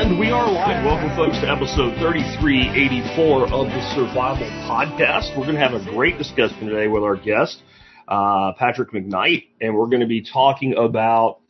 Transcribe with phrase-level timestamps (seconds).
[0.00, 0.84] And we are live.
[0.86, 5.36] Welcome, folks, to episode 3384 of the Survival Podcast.
[5.36, 7.62] We're going to have a great discussion today with our guest,
[8.08, 11.40] uh, Patrick MacKnight, and we're going to be talking about,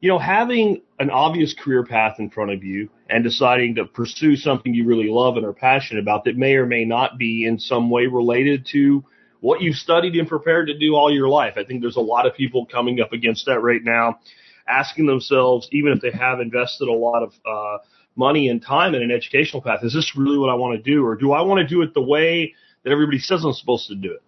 [0.00, 4.36] you know, having an obvious career path in front of you and deciding to pursue
[4.36, 7.58] something you really love and are passionate about that may or may not be in
[7.58, 9.04] some way related to
[9.40, 11.54] what you've studied and prepared to do all your life.
[11.56, 14.20] I think there's a lot of people coming up against that right now,
[14.68, 17.78] asking themselves, even if they have invested a lot of uh,
[18.14, 21.04] money and time in an educational path, is this really what I want to do,
[21.04, 23.96] or do I want to do it the way that everybody says I'm supposed to
[23.96, 24.22] do it?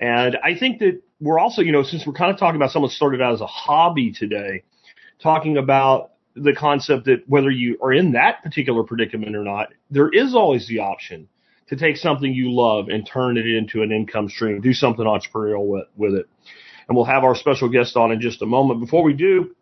[0.00, 2.90] And I think that we're also, you know, since we're kind of talking about someone
[2.90, 4.64] started out as a hobby today,
[5.22, 10.08] talking about the concept that whether you are in that particular predicament or not, there
[10.08, 11.28] is always the option
[11.68, 15.66] to take something you love and turn it into an income stream, do something entrepreneurial
[15.66, 16.26] with, with it.
[16.88, 18.80] And we'll have our special guest on in just a moment.
[18.80, 19.54] Before we do,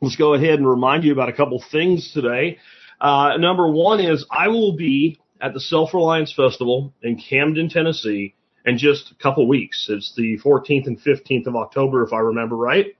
[0.00, 2.58] let's go ahead and remind you about a couple things today.
[3.00, 8.34] Uh, number one is I will be at the Self Reliance Festival in Camden, Tennessee
[8.64, 9.86] in just a couple weeks.
[9.88, 12.94] It's the 14th and 15th of October, if I remember right.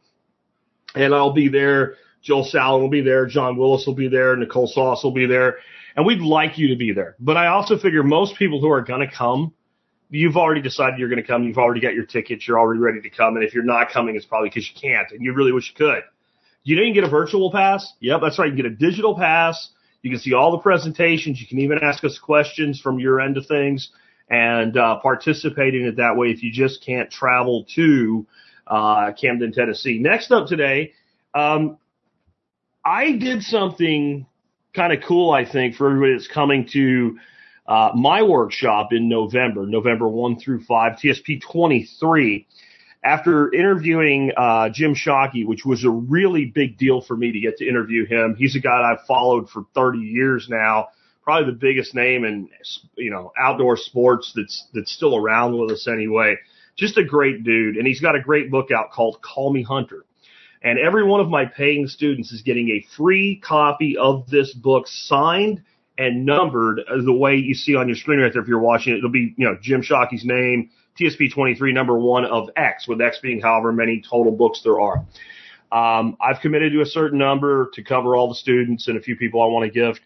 [0.95, 1.95] And I'll be there.
[2.23, 3.27] Joel Salatin will be there.
[3.27, 4.37] John Willis will be there.
[4.37, 5.57] Nicole Sauce will be there.
[5.97, 7.17] And we'd like you to be there.
[7.19, 9.53] But I also figure most people who are going to come,
[10.09, 11.45] you've already decided you're going to come.
[11.45, 12.47] You've already got your tickets.
[12.47, 13.37] You're already ready to come.
[13.37, 15.77] And if you're not coming, it's probably because you can't and you really wish you
[15.77, 16.03] could.
[16.65, 17.93] You didn't get a virtual pass?
[18.01, 18.49] Yep, that's right.
[18.49, 19.71] You get a digital pass.
[20.03, 21.41] You can see all the presentations.
[21.41, 23.91] You can even ask us questions from your end of things
[24.31, 28.27] and uh, participate in it that way if you just can't travel to
[28.67, 29.99] uh, Camden, Tennessee.
[29.99, 30.93] Next up today,
[31.35, 31.79] um,
[32.85, 34.27] I did something
[34.75, 37.19] kind of cool, I think, for everybody that's coming to
[37.67, 42.47] uh, my workshop in November, November 1 through 5, TSP 23.
[43.05, 47.57] After interviewing uh, Jim Shockey, which was a really big deal for me to get
[47.59, 50.89] to interview him, he's a guy I've followed for 30 years now,
[51.23, 52.49] probably the biggest name in
[52.97, 56.37] you know outdoor sports that's that's still around with us anyway.
[56.77, 60.05] Just a great dude, and he's got a great book out called Call Me Hunter.
[60.63, 64.87] And every one of my paying students is getting a free copy of this book
[64.87, 65.63] signed
[65.99, 68.43] and numbered the way you see on your screen right there.
[68.43, 72.25] If you're watching it, it'll be, you know, Jim Shockey's name, TSP 23, number one
[72.25, 75.05] of X, with X being however many total books there are.
[75.73, 79.17] Um, I've committed to a certain number to cover all the students and a few
[79.17, 80.01] people I want to gift,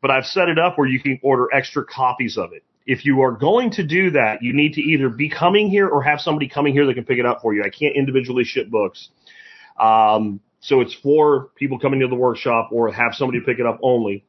[0.00, 2.64] but I've set it up where you can order extra copies of it.
[2.90, 6.02] If you are going to do that, you need to either be coming here or
[6.02, 7.62] have somebody coming here that can pick it up for you.
[7.62, 9.10] I can't individually ship books.
[9.78, 13.78] Um, so it's for people coming to the workshop or have somebody pick it up
[13.80, 14.24] only.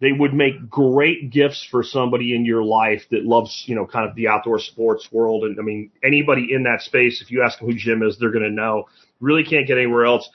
[0.00, 4.10] They would make great gifts for somebody in your life that loves, you know, kind
[4.10, 5.44] of the outdoor sports world.
[5.44, 8.32] And I mean, anybody in that space, if you ask them who Jim is, they're
[8.32, 8.86] going to know.
[9.20, 10.28] Really can't get anywhere else.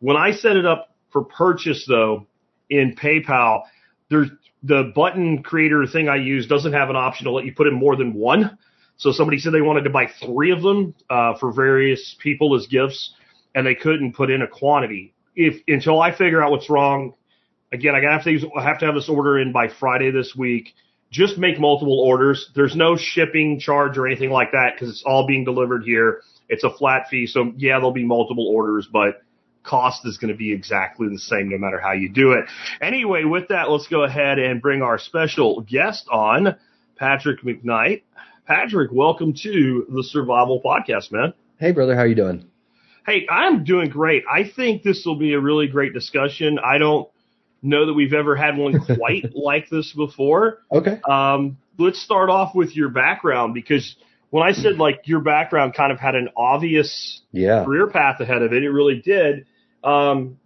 [0.00, 2.26] When I set it up for purchase though
[2.68, 3.62] in PayPal,
[4.10, 4.28] there's
[4.66, 7.74] the button creator thing I use doesn't have an option to let you put in
[7.74, 8.58] more than one.
[8.96, 12.66] So somebody said they wanted to buy three of them uh, for various people as
[12.66, 13.14] gifts
[13.54, 15.14] and they couldn't put in a quantity.
[15.34, 17.14] If until I figure out what's wrong,
[17.72, 20.74] again, I use, I have to have this order in by Friday this week.
[21.10, 22.50] Just make multiple orders.
[22.54, 26.22] There's no shipping charge or anything like that because it's all being delivered here.
[26.48, 29.22] It's a flat fee, so yeah, there'll be multiple orders, but
[29.66, 32.46] cost is going to be exactly the same no matter how you do it.
[32.80, 36.56] Anyway, with that, let's go ahead and bring our special guest on,
[36.96, 38.02] Patrick MacKnight.
[38.46, 41.34] Patrick, welcome to the Survival Podcast, man.
[41.58, 42.46] Hey, brother, how you doing?
[43.04, 44.24] Hey, I'm doing great.
[44.32, 46.58] I think this will be a really great discussion.
[46.64, 47.08] I don't
[47.62, 50.58] know that we've ever had one quite like this before.
[50.72, 51.00] Okay.
[51.08, 53.96] Um, let's start off with your background because
[54.30, 57.64] when I said like your background kind of had an obvious Yeah.
[57.64, 59.46] career path ahead of it, it really did.
[59.84, 60.38] Um,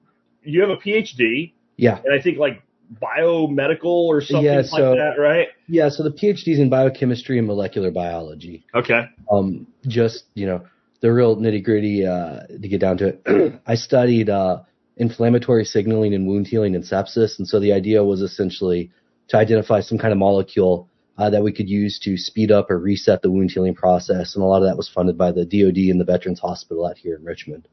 [0.43, 2.01] you have a PhD, Yeah.
[2.05, 2.63] and I think like
[3.01, 5.49] biomedical or something Yeah, like so- that, right?
[5.69, 5.89] Yeah.
[5.91, 8.65] So the PhD's in biochemistry and molecular biology.
[8.75, 9.03] Okay.
[9.31, 10.63] Um, just, you know,
[11.01, 13.61] the real nitty gritty, uh, to get down to it.
[13.67, 14.63] I studied, uh,
[14.97, 17.39] inflammatory signaling and wound healing and sepsis.
[17.39, 18.91] And so the idea was essentially
[19.29, 22.79] to identify some kind of molecule uh, that we could use to speed up or
[22.79, 24.35] reset the wound healing process.
[24.35, 26.99] And a lot of that was funded by the DoD and the Veterans Hospital out
[26.99, 27.67] here in Richmond.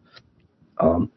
[0.80, 1.12] Um,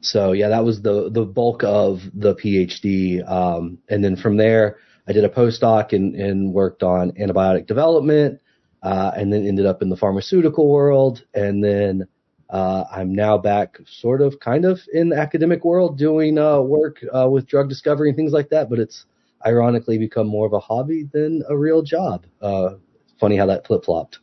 [0.00, 3.28] so yeah, that was the the bulk of the PhD.
[3.28, 8.40] Um, and then from there, I did a postdoc and, and worked on antibiotic development,
[8.82, 11.24] uh, and then ended up in the pharmaceutical world.
[11.34, 12.08] And then
[12.48, 17.02] Uh, I'm now back, sort of, kind of in the academic world, doing uh, work
[17.12, 18.70] uh, with drug discovery and things like that.
[18.70, 19.04] But it's
[19.44, 22.24] ironically become more of a hobby than a real job.
[22.40, 22.76] Uh,
[23.18, 24.20] funny how that flip flopped.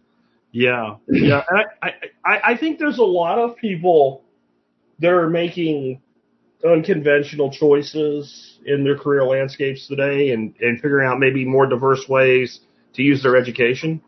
[0.53, 1.43] Yeah, yeah.
[1.49, 1.89] And I,
[2.23, 4.22] I, I think there's a lot of people
[4.99, 6.01] that are making
[6.65, 12.59] unconventional choices in their career landscapes today and, and figuring out maybe more diverse ways
[12.93, 14.01] to use their education.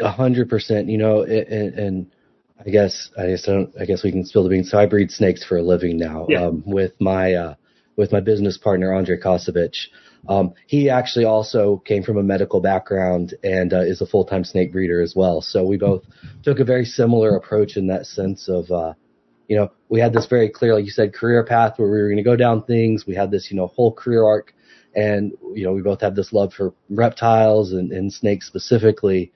[0.00, 0.88] A hundred percent.
[0.88, 2.14] You know, and, and
[2.58, 3.74] I guess I guess I don't.
[3.80, 4.70] I guess we can spill the beans.
[4.70, 6.26] So I breed snakes for a living now.
[6.28, 6.46] Yeah.
[6.46, 7.54] Um, with my uh,
[7.96, 9.88] with my business partner Andre Kosovich.
[10.28, 14.44] Um, he actually also came from a medical background and uh, is a full time
[14.44, 15.42] snake breeder as well.
[15.42, 16.02] So we both
[16.42, 18.94] took a very similar approach in that sense of, uh,
[19.48, 22.08] you know, we had this very clear, like you said, career path where we were
[22.08, 23.06] going to go down things.
[23.06, 24.54] We had this, you know, whole career arc,
[24.94, 29.32] and you know, we both have this love for reptiles and, and snakes specifically.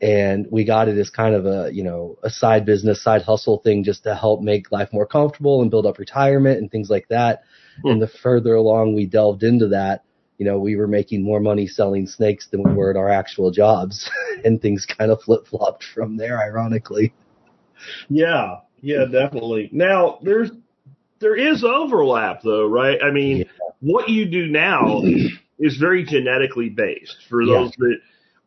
[0.00, 3.58] And we got it as kind of a, you know, a side business, side hustle
[3.58, 7.06] thing just to help make life more comfortable and build up retirement and things like
[7.08, 7.44] that.
[7.82, 7.88] Hmm.
[7.88, 10.02] And the further along we delved into that,
[10.38, 13.52] you know, we were making more money selling snakes than we were at our actual
[13.52, 14.10] jobs.
[14.44, 17.14] and things kind of flip flopped from there, ironically.
[18.08, 19.70] Yeah, yeah, definitely.
[19.72, 20.50] Now there's
[21.20, 22.98] there is overlap though, right?
[23.02, 23.44] I mean, Yeah.
[23.80, 25.02] what you do now
[25.58, 27.54] is very genetically based for Yeah.
[27.54, 27.98] those that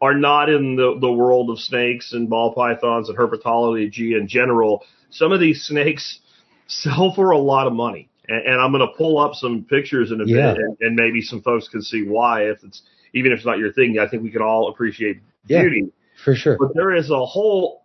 [0.01, 4.83] are not in the, the world of snakes and ball pythons and herpetology in general.
[5.09, 6.19] Some of these snakes
[6.67, 8.09] sell for a lot of money.
[8.27, 10.53] And, and I'm going to pull up some pictures in a Yeah.
[10.53, 12.81] bit and, and maybe some folks can see why if it's,
[13.13, 15.61] even if it's not your thing, I think we can all appreciate Yeah.
[15.61, 15.91] beauty
[16.23, 16.57] For sure.
[16.59, 17.84] but there is a whole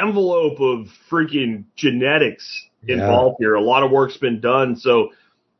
[0.00, 2.94] envelope of freaking genetics Yeah.
[2.96, 3.54] involved here.
[3.54, 4.76] A lot of work's been done.
[4.76, 5.10] So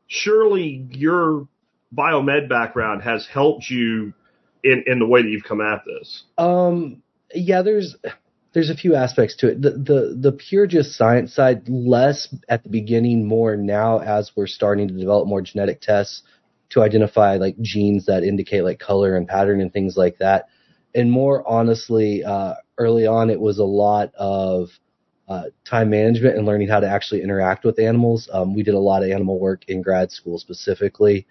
[0.06, 1.48] surely your
[1.94, 4.12] biomed background has helped you
[4.62, 6.24] in, in the way that you've come at this.
[6.38, 7.02] Um,
[7.34, 7.96] yeah, there's
[8.52, 9.62] there's a few aspects to it.
[9.62, 14.46] The the the pure just science side less at the beginning, more now as we're
[14.46, 16.22] starting to develop more genetic tests
[16.70, 20.46] to identify like genes that indicate like color and pattern and things like that.
[20.94, 24.70] And more honestly, uh, early on, it was a lot of
[25.28, 28.28] uh, time management and learning how to actually interact with animals.
[28.32, 31.26] Um, we did a lot of animal work in grad school specifically,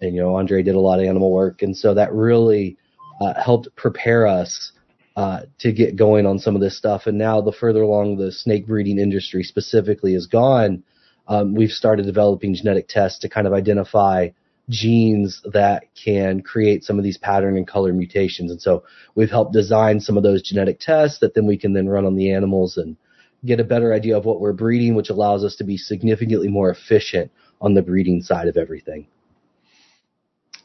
[0.00, 2.76] and you know Andre did a lot of animal work, and so that really
[3.20, 4.72] uh, helped prepare us
[5.16, 7.06] uh, to get going on some of this stuff.
[7.06, 10.82] And now, the further along the snake breeding industry specifically has gone,
[11.28, 14.28] um, we've started developing genetic tests to kind of identify
[14.68, 18.50] genes that can create some of these pattern and color mutations.
[18.50, 18.84] And so
[19.14, 22.16] we've helped design some of those genetic tests that then we can then run on
[22.16, 22.96] the animals and
[23.44, 26.70] get a better idea of what we're breeding, which allows us to be significantly more
[26.70, 27.30] efficient
[27.60, 29.06] on the breeding side of everything.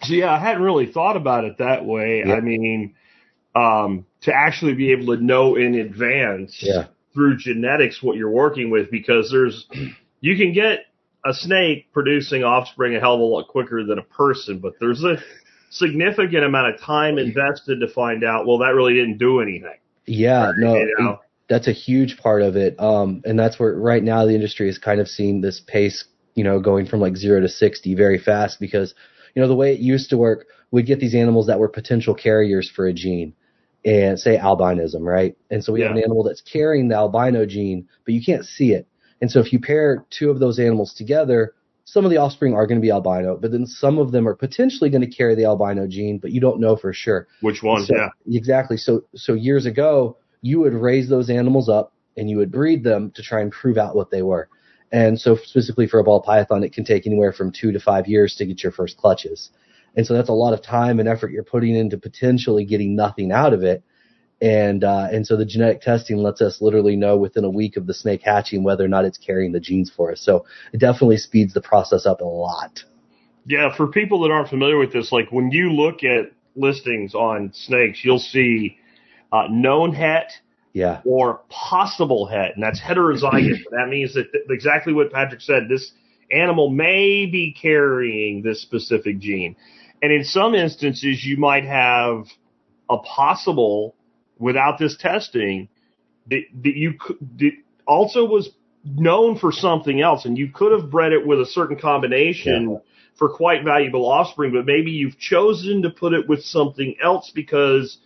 [0.03, 2.23] So yeah, I hadn't really thought about it that way.
[2.25, 2.33] Yeah.
[2.33, 2.95] I mean,
[3.55, 6.87] um, to actually be able to know in advance Yeah.
[7.13, 9.67] through genetics what you're working with because there's
[10.21, 10.85] you can get
[11.25, 15.03] a snake producing offspring a hell of a lot quicker than a person, but there's
[15.03, 15.17] a
[15.69, 19.77] significant amount of time invested to find out, well, that really didn't do anything.
[20.05, 21.19] Yeah, no, You know?
[21.47, 22.79] that's a huge part of it.
[22.79, 26.43] Um, and that's where right now the industry is kind of seeing this pace, you
[26.43, 28.93] know, going from like zero to 60 very fast because,
[29.35, 32.15] you know, the way it used to work, we'd get these animals that were potential
[32.15, 33.33] carriers for a gene
[33.83, 35.35] and say albinism, right?
[35.49, 38.73] And so we have an animal that's carrying the albino gene, but you can't see
[38.73, 38.87] it.
[39.21, 41.53] And so if you pair two of those animals together,
[41.85, 44.35] some of the offspring are going to be albino, but then some of them are
[44.35, 47.27] potentially going to carry the albino gene, but you don't know for sure.
[47.41, 47.85] Which one?
[47.85, 48.09] So- yeah.
[48.27, 48.77] Exactly.
[48.77, 53.11] So so years ago, you would raise those animals up and you would breed them
[53.11, 54.49] to try and prove out what they were.
[54.91, 58.07] And so specifically for a ball python, it can take anywhere from two to five
[58.07, 59.49] years to get your first clutches.
[59.95, 63.31] And so that's a lot of time and effort you're putting into potentially getting nothing
[63.31, 63.83] out of it.
[64.41, 67.85] And uh, and so the genetic testing lets us literally know within a week of
[67.85, 70.19] the snake hatching whether or not it's carrying the genes for us.
[70.21, 72.79] So it definitely speeds the process up a lot.
[73.45, 77.51] Yeah, for people that aren't familiar with this, like when you look at listings on
[77.53, 78.77] snakes, you'll see
[79.31, 80.31] uh, known het
[80.73, 81.01] Yeah.
[81.05, 83.59] or possible het, and that's heterozygous.
[83.71, 85.69] that means that th- exactly what Patrick said.
[85.69, 85.91] This
[86.31, 89.55] animal may be carrying this specific gene,
[90.01, 92.25] and in some instances, you might have
[92.89, 93.95] a possible
[94.41, 95.69] without this testing
[96.27, 97.51] that, that you could that
[97.87, 98.49] also was
[98.83, 102.81] known for something else, and you could have bred it with a certain combination
[103.15, 107.99] for quite valuable offspring, but maybe you've chosen to put it with something else because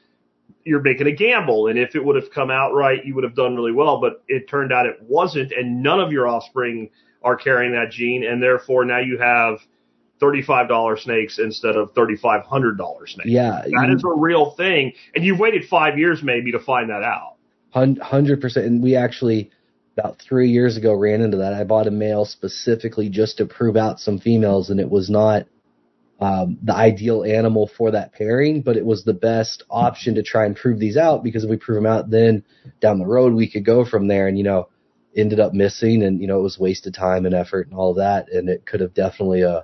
[0.66, 1.68] you're making a gamble.
[1.68, 4.24] And if it would have come out right, you would have done really well, but
[4.28, 6.90] it turned out it wasn't, and none of your offspring
[7.22, 9.60] are carrying that gene, and therefore now you have
[10.22, 13.30] $35 snakes instead of $3,500 snakes.
[13.30, 13.64] Yeah.
[13.64, 17.34] That is a real thing, and you've waited five years maybe to find that out.
[18.02, 19.52] Hundred percent, and we actually
[19.98, 21.54] about three years ago ran into that.
[21.54, 25.46] I bought a male specifically just to prove out some females, and it was not
[26.22, 30.46] um, the ideal animal for that pairing, but it was the best option to try
[30.46, 32.44] and prove these out because if we prove them out, then
[32.80, 34.28] down the road we could go from there.
[34.30, 34.70] And you know,
[35.16, 37.98] ended up missing, and you know, it was wasted time and effort and all of
[37.98, 39.62] that, and it could have definitely uh,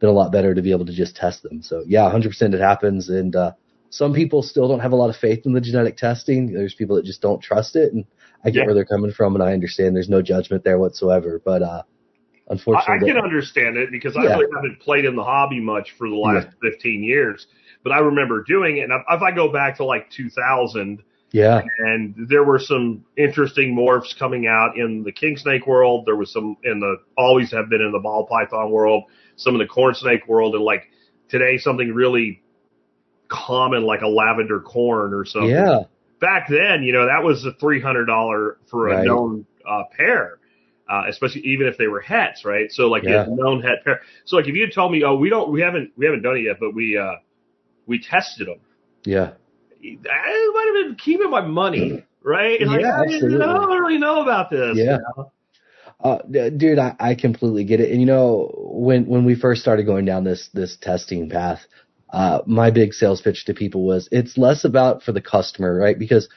[0.00, 1.62] been a lot better to be able to just test them.
[1.62, 3.52] So yeah, 100% it happens, and uh,
[3.90, 6.52] some people still don't have a lot of faith in the genetic testing.
[6.52, 8.04] There's people that just don't trust it, and
[8.44, 8.66] I get Yeah.
[8.66, 11.40] where they're coming from, and I understand there's no judgment there whatsoever.
[11.44, 15.24] But uh, I, I unfortunately, can understand it because I really haven't played in the
[15.24, 17.46] hobby much for the last 15 years.
[17.82, 22.14] But I remember doing it, and if I go back to like 2000, yeah, and
[22.28, 26.04] there were some interesting morphs coming out in the king snake world.
[26.06, 29.04] There was some in the always have been in the ball python world,
[29.36, 30.84] some of the corn snake world, and like
[31.28, 32.42] today something really
[33.28, 35.50] common like a lavender corn or something.
[35.50, 35.80] yeah,
[36.20, 39.04] Back then, you know, that was a three hundred dollar for a Right.
[39.04, 40.38] known uh, pair.
[40.86, 42.70] Uh, especially even if they were hets, right?
[42.70, 43.24] So like Yeah.
[43.24, 44.02] a known het pair.
[44.26, 46.36] So like if you had told me, oh, we don't, we haven't, we haven't done
[46.36, 47.14] it yet, but we, uh,
[47.86, 48.60] we tested them.
[49.06, 49.32] yeah.
[49.82, 52.60] I might have been keeping my money, right?
[52.66, 53.42] Like, Yeah, I, absolutely.
[53.42, 54.76] I don't really know about this.
[54.76, 54.98] Yeah.
[56.02, 56.18] Uh,
[56.56, 57.90] dude, I, I completely get it.
[57.90, 61.60] And you know, when when we first started going down this this testing path,
[62.12, 65.98] uh, my big sales pitch to people was it's less about for the customer, right?
[65.98, 66.28] Because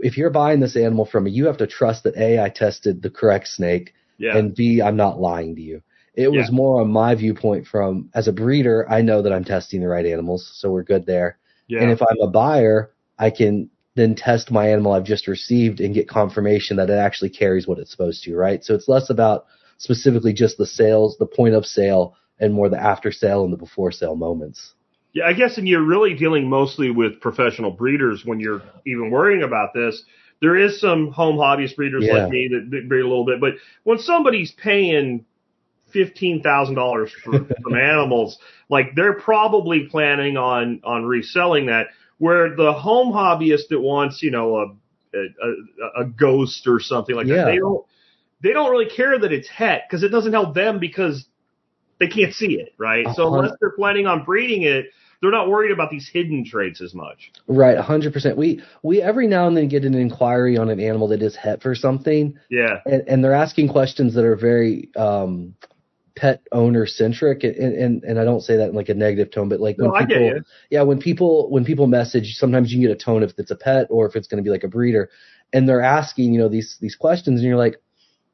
[0.00, 3.02] if you're buying this animal from me, you have to trust that a I tested
[3.02, 4.36] the correct snake, Yeah.
[4.36, 5.82] and b I'm not lying to you.
[6.14, 9.80] It was more on my viewpoint from as a breeder, I know that I'm testing
[9.82, 11.38] the right animals, so we're good there.
[11.68, 11.82] yeah.
[11.82, 15.94] And if I'm a buyer, I can then test my animal I've just received and
[15.94, 18.62] get confirmation that it actually carries what it's supposed to, right?
[18.62, 19.46] So it's less about
[19.78, 23.56] specifically just the sales, the point of sale, and more the after sale and the
[23.56, 24.74] before sale moments.
[25.12, 29.42] yeah, I guess, and you're really dealing mostly with professional breeders when you're even worrying
[29.42, 30.02] about this.
[30.42, 32.12] There is some home hobbyist breeders Yeah.
[32.12, 35.24] like me that that breed a little bit, but when somebody's paying
[35.90, 37.32] fifteen thousand dollars for
[37.64, 38.38] some animals,
[38.68, 41.86] like they're probably planning on on reselling that.
[42.18, 44.66] Where the home hobbyist that wants, you know, a
[45.14, 47.36] a, a, ghost or something like Yeah.
[47.36, 47.86] that, they don't
[48.42, 51.26] they don't really care that it's het because it doesn't help them because
[51.98, 53.06] they can't see it, right?
[53.14, 53.38] So Uh-huh.
[53.38, 54.86] unless they're planning on breeding it,
[55.22, 57.32] they're not worried about these hidden traits as much.
[57.46, 58.36] Right, 100%.
[58.36, 61.62] We we every now and then get an inquiry on an animal that is het
[61.62, 65.54] for something, Yeah, and, and they're asking questions that are very um,
[66.16, 69.48] pet owner centric, and, and and I don't say that in like a negative tone,
[69.48, 72.88] but like when no, I people yeah, when people when people message, sometimes you can
[72.88, 74.68] get a tone if it's a pet or if it's going to be like a
[74.68, 75.10] breeder,
[75.52, 77.76] and they're asking you know these these questions, and you're like,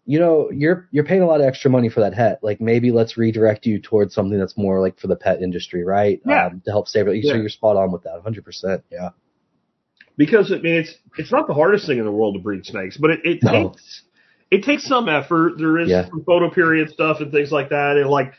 [0.06, 2.38] you know, you're you're paying a lot of extra money for that het.
[2.42, 6.20] Like maybe let's redirect you towards something that's more like for the pet industry, right?
[6.24, 6.46] Yeah.
[6.46, 7.24] Um, to help save it.
[7.24, 8.44] So you're spot on with that, 100.
[8.44, 9.10] percent Yeah.
[10.16, 12.96] Because I mean, it's it's not the hardest thing in the world to breed snakes,
[12.96, 13.70] but it, it No.
[13.70, 14.02] takes
[14.52, 15.56] it takes some effort.
[15.56, 16.06] There is Yeah.
[16.08, 18.34] some photo period stuff and things like that, and like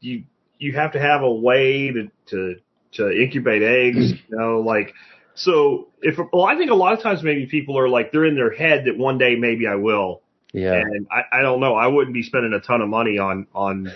[0.00, 0.24] you
[0.58, 2.56] you have to have a way to to
[2.94, 4.10] to incubate eggs.
[4.10, 4.92] You know, like
[5.34, 8.34] so if well, I think a lot of times maybe people are like they're in
[8.34, 10.74] their head that one day maybe I will, Yeah.
[10.74, 11.74] and I, I don't know.
[11.76, 13.90] I wouldn't be spending a ton of money on on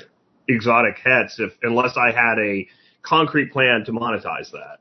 [0.49, 2.69] exotic hets if unless I had a
[3.03, 4.79] concrete plan to monetize that.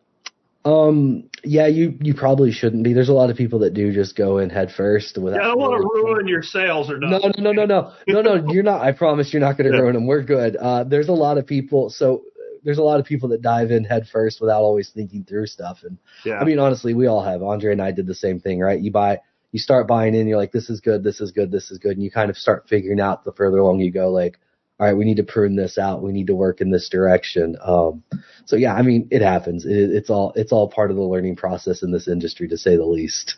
[0.66, 1.30] Um.
[1.44, 1.68] Yeah.
[1.68, 2.94] You you probably shouldn't be.
[2.94, 5.38] There's a lot of people that do just go in head first without.
[5.38, 7.34] Yeah, I don't want to ruin your sales or No, nothing.
[7.38, 8.52] no, no, no, no, no, no.
[8.52, 8.82] You're not.
[8.82, 10.08] I promise you're not going to ruin them.
[10.08, 10.56] We're good.
[10.56, 11.90] Uh, there's a lot of people.
[11.92, 12.24] So
[12.64, 15.80] there's a lot of people that dive in head first without always thinking through stuff.
[15.84, 16.40] And Yeah.
[16.40, 17.44] I mean, honestly, we all have.
[17.44, 18.80] Andre and I did the same thing, right?
[18.82, 19.20] You buy,
[19.52, 20.28] you start buying in.
[20.28, 22.38] You're like, this is good, this is good, this is good, and you kind of
[22.38, 24.40] start figuring out the further along you go, like,
[24.80, 26.04] all right, we need to prune this out.
[26.04, 27.56] We need to work in this direction.
[27.62, 28.04] Um,
[28.46, 29.66] so yeah, I mean, it happens.
[29.66, 32.76] It, it's all it's all part of the learning process in this industry, to say
[32.76, 33.38] the least.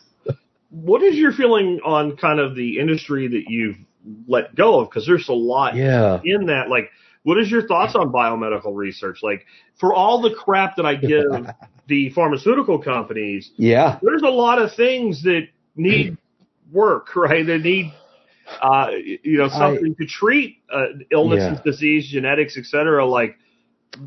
[0.70, 3.76] what is your feeling on kind of the industry that you've
[4.26, 4.90] let go of?
[4.90, 6.20] Because there's a lot Yeah.
[6.24, 6.68] in that.
[6.68, 6.90] Like,
[7.22, 9.18] what is your thoughts on biomedical research?
[9.22, 9.46] Like,
[9.78, 11.24] for all the crap that I give
[11.86, 13.98] the pharmaceutical companies, Yeah.
[14.02, 16.16] there's a lot of things that need
[16.72, 17.46] work, right?
[17.46, 17.92] That need,
[18.62, 18.90] uh,
[19.22, 21.62] you know, something to treat uh, illnesses, Yeah.
[21.64, 23.04] disease, genetics, et cetera.
[23.04, 23.36] Like,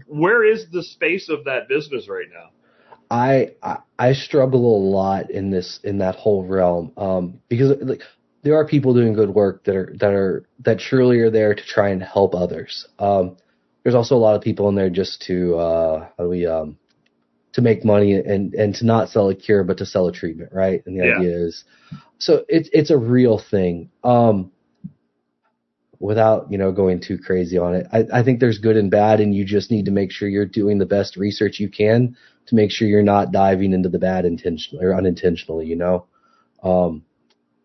[0.07, 2.51] where is the space of that business right now?
[3.09, 8.03] I, I I struggle a lot in this in that whole realm um, because like
[8.43, 11.63] there are people doing good work that are that are that truly are there to
[11.63, 12.87] try and help others.
[12.99, 13.37] Um,
[13.83, 16.77] there's also a lot of people in there just to uh, how do we um,
[17.53, 20.51] to make money and and to not sell a cure but to sell a treatment,
[20.53, 20.83] right?
[20.85, 21.15] And the Yeah.
[21.15, 21.63] idea is
[22.17, 23.89] so it's it's a real thing.
[24.03, 24.51] Um,
[25.99, 29.19] without you know going too crazy on it, I, I think there's good and bad,
[29.19, 32.15] and you just need to make sure you're doing the best research you can
[32.47, 36.05] to make sure you're not diving into the bad intentionally or unintentionally, you know.
[36.63, 37.03] Um,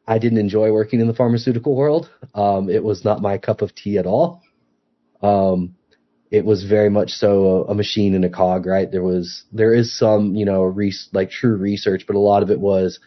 [0.07, 2.11] I didn't enjoy working in the pharmaceutical world.
[2.35, 4.43] Um, it was not my cup of tea at all.
[5.23, 5.76] Um,
[6.37, 8.91] it was very much so a, a, machine and a cog, right?
[8.93, 12.51] There was, there is some, you know, re- like true research, but a lot of
[12.51, 13.01] it was,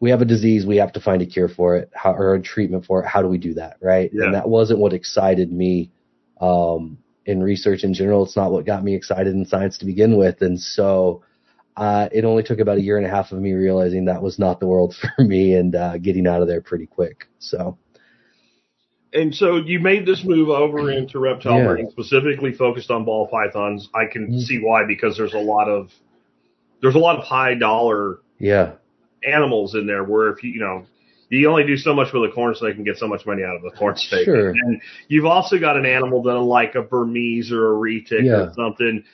[0.00, 2.40] we have a disease, we have to find a cure for it, how, or a
[2.40, 3.08] treatment for it.
[3.08, 4.08] How do we do that, right?
[4.12, 4.26] Yeah.
[4.26, 5.90] And that wasn't what excited me,
[6.40, 8.24] um, in research in general.
[8.24, 10.40] It's not what got me excited in science to begin with.
[10.40, 11.22] And so,
[11.76, 14.38] uh, it only took about a year and a half of me realizing that was
[14.38, 17.26] not the world for me and, uh, getting out of there pretty quick.
[17.40, 17.78] So,
[19.12, 21.66] and so you made this move over into reptile Yeah.
[21.68, 23.88] breeding, specifically focused on ball pythons.
[23.94, 24.40] I can Mhm.
[24.40, 25.92] see why because there's a lot of
[26.80, 28.72] there's a lot of high dollar yeah,
[29.26, 30.84] animals in there where if you you know
[31.28, 33.54] you only do so much with a corn snake and get so much money out
[33.56, 34.24] of a corn snake.
[34.24, 34.48] Sure.
[34.50, 38.32] And you've also got an animal that like a Burmese or a retic Yeah.
[38.48, 39.04] or something.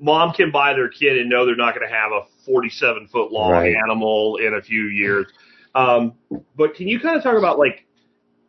[0.00, 3.30] Mom can buy their kid and know they're not going to have a 47 foot
[3.32, 3.74] long Right.
[3.76, 5.26] animal in a few years.
[5.74, 6.14] Um,
[6.56, 7.84] but can you kind of talk about like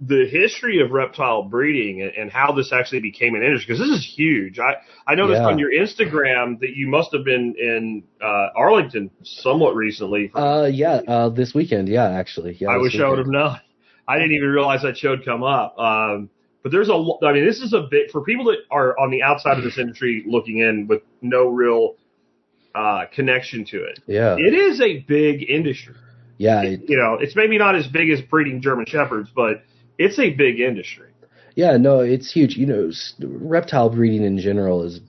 [0.03, 3.73] the history of reptile breeding and, and how this actually became an industry?
[3.73, 4.57] Because this is huge.
[4.57, 5.47] I, I noticed Yeah.
[5.47, 10.31] on your Instagram that you must have been in uh, Arlington somewhat recently.
[10.33, 12.69] uh, yeah, uh, this weekend, yeah, actually, yeah.
[12.69, 13.57] I wish I would have known.
[14.07, 15.77] I didn't even realize that show'd come up.
[15.77, 16.29] Um,
[16.63, 16.93] but there's a,
[17.23, 19.77] I mean, this is a bit for people that are on the outside of this
[19.77, 21.95] industry looking in with no real
[22.73, 23.99] uh, connection to it.
[24.07, 25.93] Yeah, It is a big industry.
[26.37, 29.63] yeah, it- You know, it's maybe not as big as breeding German shepherds, but
[30.05, 31.09] it's a big industry.
[31.55, 32.55] Yeah, no, it's huge.
[32.55, 35.01] You know, reptile breeding in general is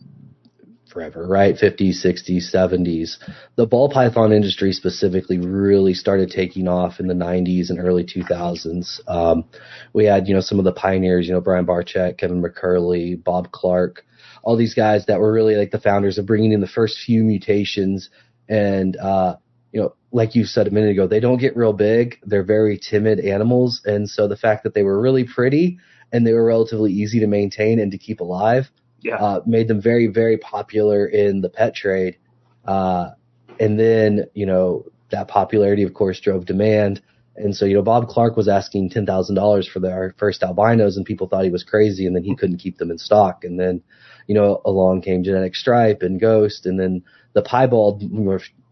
[0.93, 1.55] forever, right?
[1.55, 3.17] 50s, 60s, 70s.
[3.57, 9.01] The ball python industry specifically really started taking off in the 90s and early 2000s.
[9.09, 9.45] Um,
[9.93, 13.51] we had, you know, some of the pioneers, you know, Brian Barczyk, Kevin McCurley, Bob
[13.53, 14.05] Clark,
[14.43, 17.23] all these guys that were really like the founders of bringing in the first few
[17.23, 18.11] mutations
[18.49, 19.37] and, uh,
[19.73, 22.19] you know, like you said a minute ago, they don't get real big.
[22.25, 23.81] They're very timid animals.
[23.85, 25.79] And so the fact that they were really pretty
[26.13, 28.71] and they were relatively easy to maintain and to keep alive
[29.03, 29.17] Yeah.
[29.17, 32.19] uh, made them very, very popular in the pet trade.
[32.67, 33.11] Uh,
[33.59, 37.01] and then, you know, that popularity, of course, drove demand.
[37.35, 41.29] And so, you know, Bob Clark was asking $10,000 for their first albinos and people
[41.29, 43.45] thought he was crazy and then he couldn't keep them in stock.
[43.45, 43.83] And then,
[44.27, 48.03] you know, along came genetic stripe and ghost and then the piebald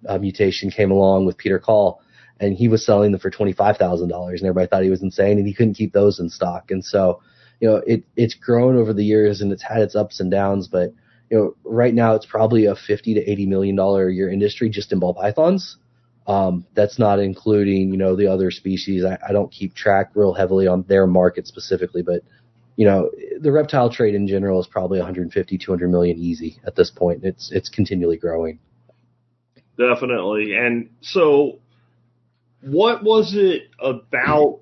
[0.09, 2.01] uh, mutation came along with Peter Kahl
[2.41, 5.55] and he was selling them for $25,000 and everybody thought he was insane and he
[5.55, 6.71] couldn't keep those in stock.
[6.71, 7.21] And so,
[7.61, 10.67] you know, it, it's grown over the years and it's had its ups and downs,
[10.67, 10.93] but
[11.31, 14.69] you know, right now it's probably a 50 to 80 million dollar a year industry
[14.69, 15.77] just in ball pythons.
[16.27, 19.05] Um, that's not including, you know, the other species.
[19.05, 22.23] I, I don't keep track real heavily on their market specifically, but
[22.77, 26.91] you know, the reptile trade in general is probably 150, 200 million easy at this
[26.91, 27.25] point.
[27.25, 28.59] It's, it's continually growing.
[29.81, 30.55] Definitely.
[30.55, 31.59] And so,
[32.61, 34.61] what was it about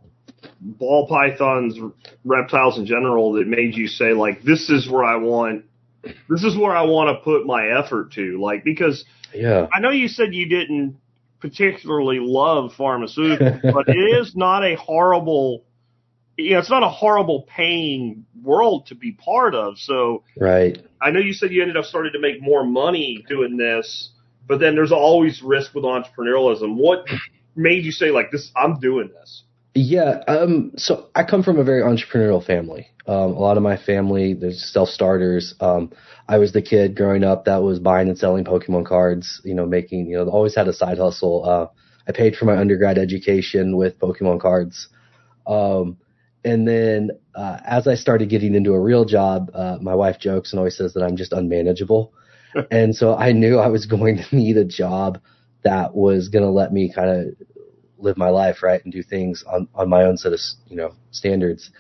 [0.61, 1.77] ball pythons,
[2.25, 5.65] reptiles in general, that made you say like, "This is where I want,
[6.29, 8.41] this is where I want to put my effort to"?
[8.41, 9.05] Like, because
[9.35, 9.67] Yeah.
[9.73, 10.97] I know you said you didn't
[11.41, 15.65] particularly love pharmaceuticals, but it is not a horrible,
[16.37, 19.79] you know, it's not a horrible paying world to be part of.
[19.79, 20.79] So, Right.
[21.03, 24.11] I know you said you ended up starting to make more money doing this,
[24.49, 26.77] but then there's always risk with entrepreneurialism.
[26.77, 27.07] What
[27.55, 28.51] made you say like this?
[28.57, 29.43] I'm doing this.
[29.75, 32.89] Yeah, um, so I come from a very entrepreneurial family.
[33.07, 35.55] Um, a lot of my family, there's self-starters.
[35.61, 35.93] Um,
[36.29, 39.67] I was the kid growing up that was buying and selling Pokemon cards, you know,
[39.67, 41.45] making, you know, always had a side hustle.
[41.45, 41.67] Uh,
[42.09, 44.89] I paid for my undergrad education with Pokemon cards.
[45.47, 45.99] Um,
[46.45, 50.53] and then, uh, as I started getting into a real job, uh, my wife jokes
[50.53, 52.13] and always says that I'm just unmanageable.
[52.71, 55.21] And so I knew I was going to need a job
[55.65, 57.27] that was going to let me kind of
[57.99, 60.95] live my life right and do things on on my own set of you know
[61.11, 61.71] standards.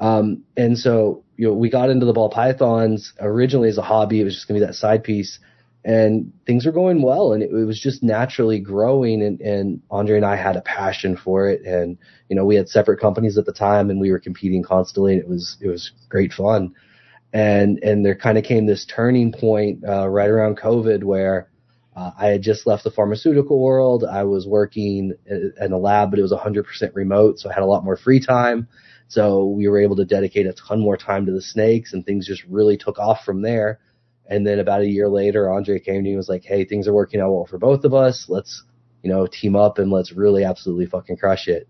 [0.00, 4.20] Um and so you know we got into the ball pythons originally as a hobby.
[4.20, 5.38] It was just going to be that side piece
[5.84, 10.16] and things were going well and it, it was just naturally growing and and andre
[10.16, 13.46] and i had a passion for it and you know we had separate companies at
[13.46, 16.72] the time and we were competing constantly and it was it was great fun
[17.32, 21.48] and and there kind of came this turning point uh, right around covid where
[21.94, 24.04] uh, I had just left the pharmaceutical world.
[24.04, 26.64] I was working in a lab, but it was 100%
[26.94, 28.66] remote, so I had a lot more free time.
[29.08, 32.26] So we were able to dedicate a ton more time to the snakes, and things
[32.26, 33.78] just really took off from there.
[34.26, 36.88] And then about a year later, Andre came to me and was like, "Hey, things
[36.88, 38.24] are working out well for both of us.
[38.28, 38.62] Let's,
[39.02, 41.68] you know, team up and let's really absolutely fucking crush it."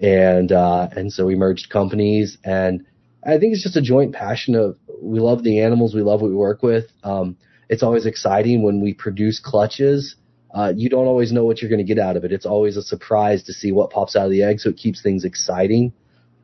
[0.00, 2.86] And uh, and so we merged companies, and
[3.24, 6.30] I think it's just a joint passion of we love the animals, we love what
[6.30, 6.86] we work with.
[7.02, 7.36] Um,
[7.68, 10.16] it's always exciting when we produce clutches
[10.52, 12.32] uh, you don't always know what you're going to get out of it.
[12.32, 15.02] It's always a surprise to see what pops out of the egg, so it keeps
[15.02, 15.92] things exciting.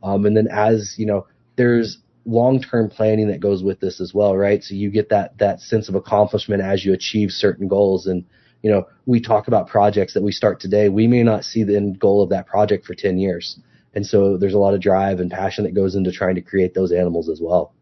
[0.03, 4.37] Um, and then as you know, there's long-term planning that goes with this as well,
[4.37, 4.63] right?
[4.63, 8.07] So you get that that sense of accomplishment as you achieve certain goals.
[8.07, 8.25] And
[8.63, 10.89] you know, we talk about projects that we start today.
[10.89, 13.59] We may not see the end goal of that project for 10 years.
[13.95, 16.75] And so there's a lot of drive and passion that goes into trying to create
[16.75, 17.73] those animals as well.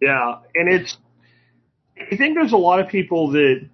[0.00, 0.96] Yeah, and it's.
[2.10, 3.68] I think there's a lot of people that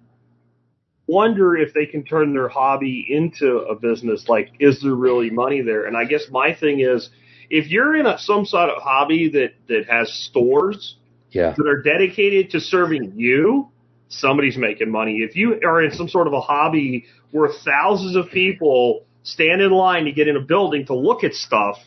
[1.07, 4.27] wonder if they can turn their hobby into a business.
[4.27, 5.85] Like, is there really money there?
[5.85, 7.09] And I guess my thing is,
[7.49, 10.97] if you're in a, some sort of hobby that that has stores
[11.31, 11.53] Yeah.
[11.57, 13.69] that are dedicated to serving you,
[14.09, 15.19] somebody's making money.
[15.19, 19.71] If you are in some sort of a hobby where thousands of people stand in
[19.71, 21.77] line to get in a building to look at stuff,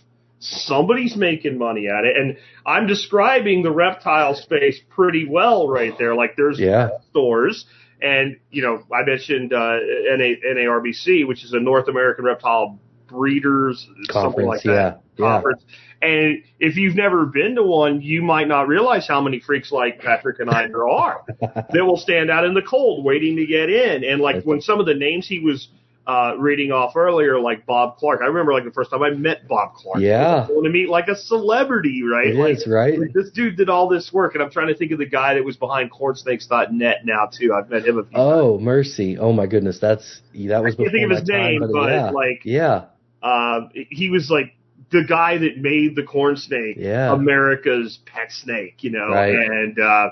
[0.40, 2.16] somebody's making money at it.
[2.16, 6.14] And I'm describing the reptile space pretty well right there.
[6.14, 6.88] Like there's Yeah.
[7.11, 7.66] stores.
[8.03, 9.76] And, you know, I mentioned uh,
[10.16, 15.26] NA, NARBC, which is a North American Reptile Breeders, something like Conference, yeah, that, yeah.
[15.26, 15.62] conference.
[16.00, 19.98] And if you've never been to one, you might not realize how many freaks like
[20.00, 23.68] Patrick and I there are that will stand out in the cold waiting to get
[23.68, 24.05] in.
[24.05, 25.68] And like when some of the names he was
[26.06, 29.46] uh, reading off earlier, like Bob Clark, I remember like the first time I met
[29.46, 30.00] Bob Clark.
[30.00, 30.46] Yeah.
[30.48, 32.28] I want to meet like a celebrity, right?
[32.28, 32.98] It like, is, right?
[32.98, 35.34] like, this dude did all this work, and I'm trying to think of the guy
[35.34, 37.52] that was behind cornsnakes.net now too.
[37.54, 38.40] I've met him a few times.
[38.42, 39.18] Oh, mercy.
[39.18, 39.78] Oh my goodness.
[39.80, 42.10] That's that was I can't think before of his my time, name, but, yeah.
[42.10, 42.84] like- yeah.
[43.22, 44.54] Uh, he was like
[44.90, 47.12] the guy that made the corn snake Yeah.
[47.12, 49.34] America's pet snake, you know, Right.
[49.34, 50.10] and uh,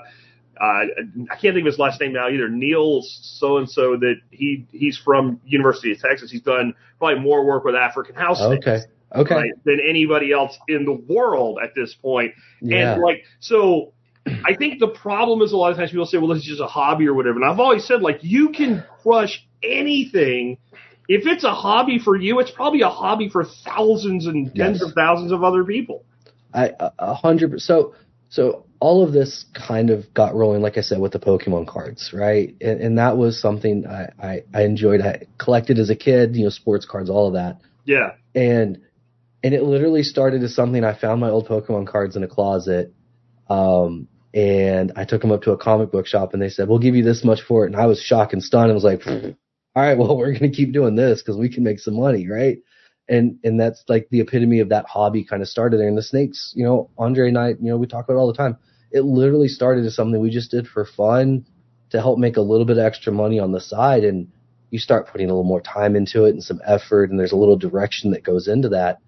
[0.61, 0.83] Uh,
[1.31, 2.49] I can't think of his last name now either.
[2.49, 6.31] Neil so and so that he he's from University of Texas.
[6.31, 8.67] He's done probably more work with African house snakes.
[8.67, 8.79] Okay.
[9.15, 9.33] Okay.
[9.35, 12.33] right, than anybody else in the world at this point.
[12.61, 12.93] Yeah.
[12.93, 13.93] And like, so
[14.45, 16.61] I think the problem is a lot of times people say, well, this is just
[16.61, 17.37] a hobby or whatever.
[17.41, 20.59] And I've always said, like, you can crush anything.
[21.07, 24.87] If it's a hobby for you, it's probably a hobby for thousands and tens Yes.
[24.89, 26.03] of thousands of other people.
[26.53, 27.59] I a- hundred.
[27.61, 27.95] So
[28.29, 32.11] so all of this kind of got rolling, like I said, with the Pokemon cards,
[32.13, 32.55] right?
[32.61, 35.01] And, and that was something I, I I enjoyed.
[35.01, 38.11] I collected as a kid, you know, sports cards, all of that, Yeah.
[38.35, 38.79] and
[39.43, 40.83] and it literally started as something.
[40.83, 42.93] I found my old Pokemon cards in a closet,
[43.49, 46.79] um, and I took them up to a comic book shop, and they said, "We'll
[46.79, 48.71] give you this much for it." And I was shocked and stunned.
[48.71, 49.33] I was like, "All
[49.75, 52.59] right, well, we're gonna keep doing this because we can make some money, right?"
[53.09, 55.87] and and that's like the epitome of that hobby kind of started there.
[55.87, 58.27] And the snakes, you know, Andre and I, you know, we talk about it all
[58.27, 58.57] the time.
[58.91, 61.45] It literally started as something we just did for fun
[61.91, 64.27] to help make a little bit of extra money on the side, and
[64.71, 67.37] you start putting a little more time into it and some effort, and there's a
[67.37, 68.99] little direction that goes into that,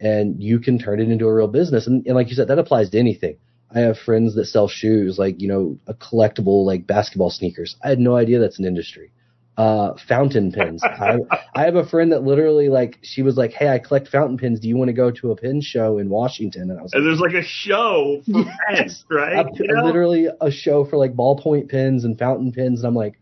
[0.00, 1.86] and you can turn it into a real business.
[1.86, 3.36] And, and like you said, that applies to anything.
[3.74, 7.76] I have friends that sell shoes, like you know, a collectible like basketball sneakers.
[7.82, 9.12] I had no idea that's an industry.
[9.56, 10.82] Uh, fountain pens.
[10.98, 11.16] I,
[11.54, 14.58] I have a friend that literally like she was like, "Hey, I collect fountain pens.
[14.60, 17.02] Do you want to go to a pen show in Washington?" And I was And
[17.02, 18.78] like, there's like a show for Yes.
[18.78, 19.46] pets, right?
[19.46, 19.82] a- You know?
[19.84, 23.20] literally a show for like ballpoint pens and fountain pens, and I'm like,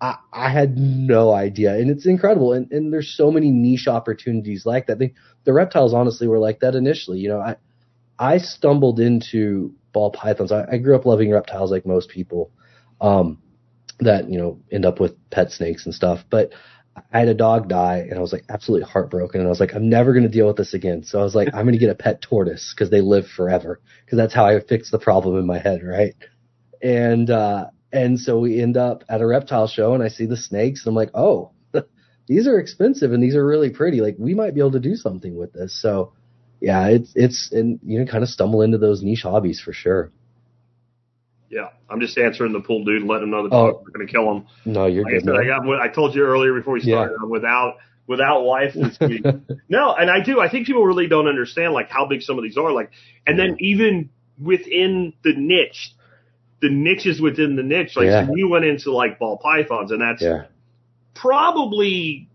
[0.00, 2.52] I, I had no idea, and it's incredible.
[2.52, 4.98] And and there's so many niche opportunities like that.
[4.98, 5.12] The,
[5.44, 7.20] the reptiles honestly were like that initially.
[7.20, 7.56] You know, I
[8.18, 10.52] I stumbled into ball pythons.
[10.52, 12.50] I, I grew up loving reptiles like most people.
[13.00, 13.38] Um,
[14.00, 16.24] that you know end up with pet snakes and stuff.
[16.30, 16.52] But
[17.12, 19.40] I had a dog die, and I was like absolutely heartbroken.
[19.40, 21.04] And I was like, I'm never going to deal with this again.
[21.04, 23.80] So I was like, I'm going to get a pet tortoise because they live forever.
[24.04, 26.14] Because that's how I fixed the problem in my head, right?
[26.82, 30.36] And uh, and so we end up at a reptile show, and I see the
[30.36, 31.52] snakes, and I'm like, oh,
[32.26, 34.00] these are expensive, and these are really pretty.
[34.00, 35.80] Like we might be able to do something with this.
[35.80, 36.12] So
[36.60, 40.12] yeah, it's it's and you know kind of stumble into those niche hobbies for sure.
[41.50, 41.68] Yeah.
[41.88, 43.66] I'm just answering the pool dude and letting him know the Oh.
[43.84, 44.46] are going to kill him.
[44.64, 45.24] No, you're Like I good.
[45.24, 45.80] said, I got.
[45.80, 47.16] I told you earlier before we started.
[47.22, 49.24] I'm without without wife this week.
[49.68, 50.40] no, and I do.
[50.40, 52.72] I think people really don't understand like how big some of these are.
[52.72, 52.90] Like,
[53.26, 54.10] and then even
[54.40, 55.92] within the niche,
[56.62, 57.96] the niches within the niche.
[57.96, 58.26] Like, Yeah.
[58.26, 60.44] so you went into like ball pythons, and that's yeah,
[61.14, 62.28] probably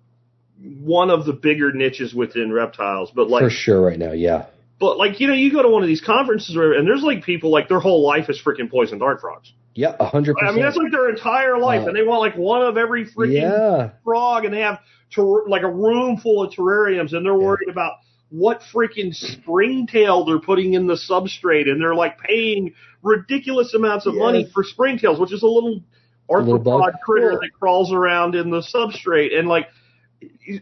[0.82, 3.12] one of the bigger niches within reptiles.
[3.13, 4.12] But like, for sure right now.
[4.13, 4.45] Yeah,
[4.79, 7.23] but like you know, you go to one of these conferences where, and there's like
[7.23, 9.53] people like their whole life is freaking poison dart frogs.
[9.73, 12.35] yeah, a hundred I mean, that's like their entire life, Uh, and they want like
[12.35, 14.79] one of every freaking Yeah, frog and they have
[15.13, 17.93] ter- like a room full of terrariums and they're worried about
[18.29, 24.15] what freaking springtail they're putting in the substrate and they're like paying ridiculous amounts of
[24.15, 24.51] money Yes.
[24.51, 25.81] for springtails, which is a little
[26.29, 27.39] arthropod critter Cool.
[27.41, 29.67] that crawls around in the substrate and like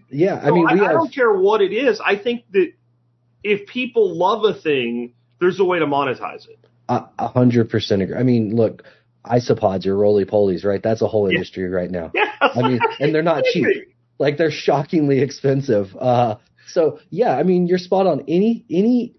[0.09, 0.39] yeah.
[0.43, 2.01] I mean, I, we I have don't care what it is.
[2.05, 2.73] I think that
[3.43, 6.59] if people love a thing, there's a way to monetize it.
[6.89, 8.15] a hundred percent agree.
[8.15, 8.83] I mean, look,
[9.25, 10.81] isopods or roly polies, right?
[10.83, 11.35] That's a whole Yeah.
[11.35, 12.11] industry right now.
[12.13, 12.31] Yeah.
[12.41, 13.65] I mean, and they're not cheap.
[14.19, 15.95] Like they're shockingly expensive.
[15.97, 16.35] Uh,
[16.67, 18.23] so yeah, I mean, you're spot on.
[18.27, 19.15] Any any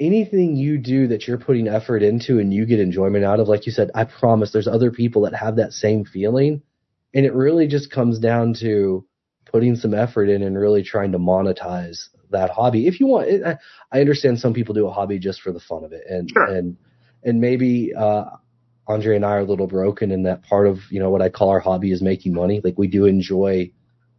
[0.00, 3.66] anything you do that you're putting effort into and you get enjoyment out of, like
[3.66, 6.62] you said, I promise there's other people that have that same feeling,
[7.14, 9.04] and it really just comes down to
[9.50, 12.86] putting some effort in and really trying to monetize that hobby.
[12.86, 13.58] If you want, it, I,
[13.92, 16.44] I understand some people do a hobby just for the fun of it, and Sure.
[16.46, 16.76] and
[17.24, 18.24] and maybe uh,
[18.86, 21.28] Andre and I are a little broken in that part of you know what I
[21.28, 22.60] call our hobby is making money.
[22.62, 23.70] Like we do enjoy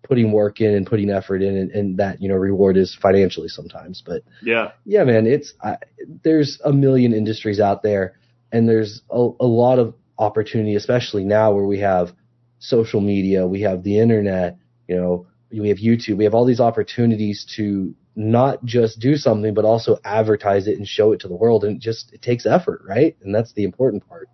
[0.04, 3.48] putting work in and putting effort in, and, and that you know reward is financially
[3.48, 4.02] sometimes.
[4.06, 4.72] But Yeah.
[4.86, 5.78] yeah, man, it's I,
[6.24, 8.18] there's a million industries out there,
[8.52, 12.14] and there's a, a lot of opportunity, especially now where we have
[12.60, 16.60] social media, we have the internet, you know, we have YouTube, we have all these
[16.60, 21.36] opportunities to not just do something, but also advertise it and show it to the
[21.36, 23.16] world, and it just it takes effort, right?
[23.22, 24.30] And that's the important part.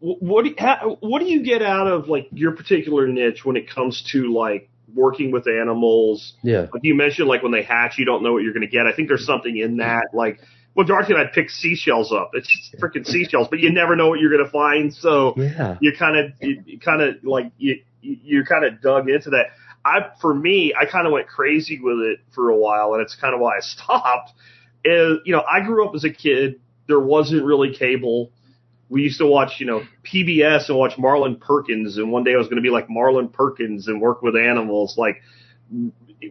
[0.00, 3.56] What do you, how, what do you get out of like your particular niche when
[3.56, 6.34] it comes to like working with animals?
[6.42, 8.70] Yeah, Like you mentioned, like when they hatch, you don't know what you're going to
[8.70, 8.86] get.
[8.86, 10.08] I think there's something in that.
[10.12, 10.40] Like,
[10.74, 12.32] well, Dorothy and I pick seashells up.
[12.34, 14.92] It's just freaking seashells, but you never know what you're going to find.
[14.92, 19.08] So yeah, you kind of, you, kind of like you, you- you're kind of dug
[19.08, 19.46] into that.
[19.84, 23.14] I, for me, I kind of went crazy with it for a while, and it's
[23.14, 24.32] kind of why I stopped.
[24.84, 26.60] Is you know, I grew up as a kid.
[26.86, 28.30] There wasn't really cable.
[28.90, 32.36] We used to watch, you know, PBS and watch Marlin Perkins, and one day I
[32.36, 34.96] was going to be like Marlin Perkins and work with animals.
[34.98, 35.22] Like,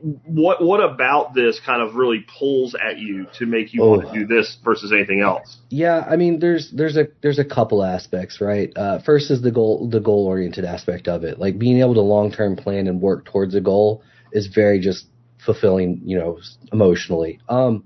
[0.02, 4.14] what what about this kind of really pulls at you to make you want Oh.
[4.14, 5.58] to do this versus anything else?
[5.70, 8.72] Yeah, I mean, there's there's a there's a couple aspects, right?
[8.76, 12.02] Uh, first is the goal the goal oriented aspect of it, like being able to
[12.02, 15.06] long term plan and work towards a goal is very just
[15.46, 16.40] fulfilling, you know,
[16.72, 17.40] emotionally.
[17.50, 17.84] Um,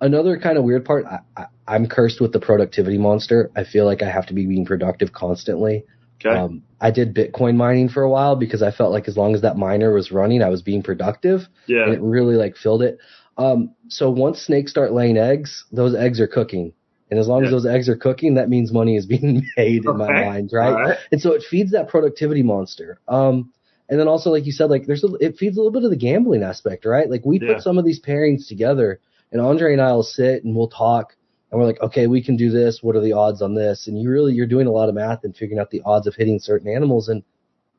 [0.00, 3.50] another kind of weird part, I, I, I'm cursed with the productivity monster.
[3.56, 5.84] I feel like I have to be being productive constantly.
[6.24, 9.34] Okay, Um, I did Bitcoin mining for a while because I felt like as long
[9.34, 11.84] as that miner was running, I was being productive Yeah.
[11.84, 12.98] and it really like filled it.
[13.38, 16.72] Um, so once snakes start laying eggs, those eggs are cooking.
[17.10, 19.96] And as long as those eggs are cooking, that means money is being made in
[19.96, 20.74] my mind, right?
[20.74, 20.98] Right.
[21.10, 23.00] And so it feeds that productivity monster.
[23.08, 23.52] Um,
[23.88, 25.90] and then also, like you said, like there's a, it feeds a little bit of
[25.90, 27.10] the gambling aspect, right?
[27.10, 27.54] Like we Yeah.
[27.54, 29.00] put some of these pairings together,
[29.32, 31.16] and Andre and I will sit and we'll talk,
[31.50, 32.80] and we're like, okay, we can do this.
[32.82, 33.88] What are the odds on this?
[33.88, 36.14] And you really you're doing a lot of math and figuring out the odds of
[36.14, 37.22] hitting certain animals, and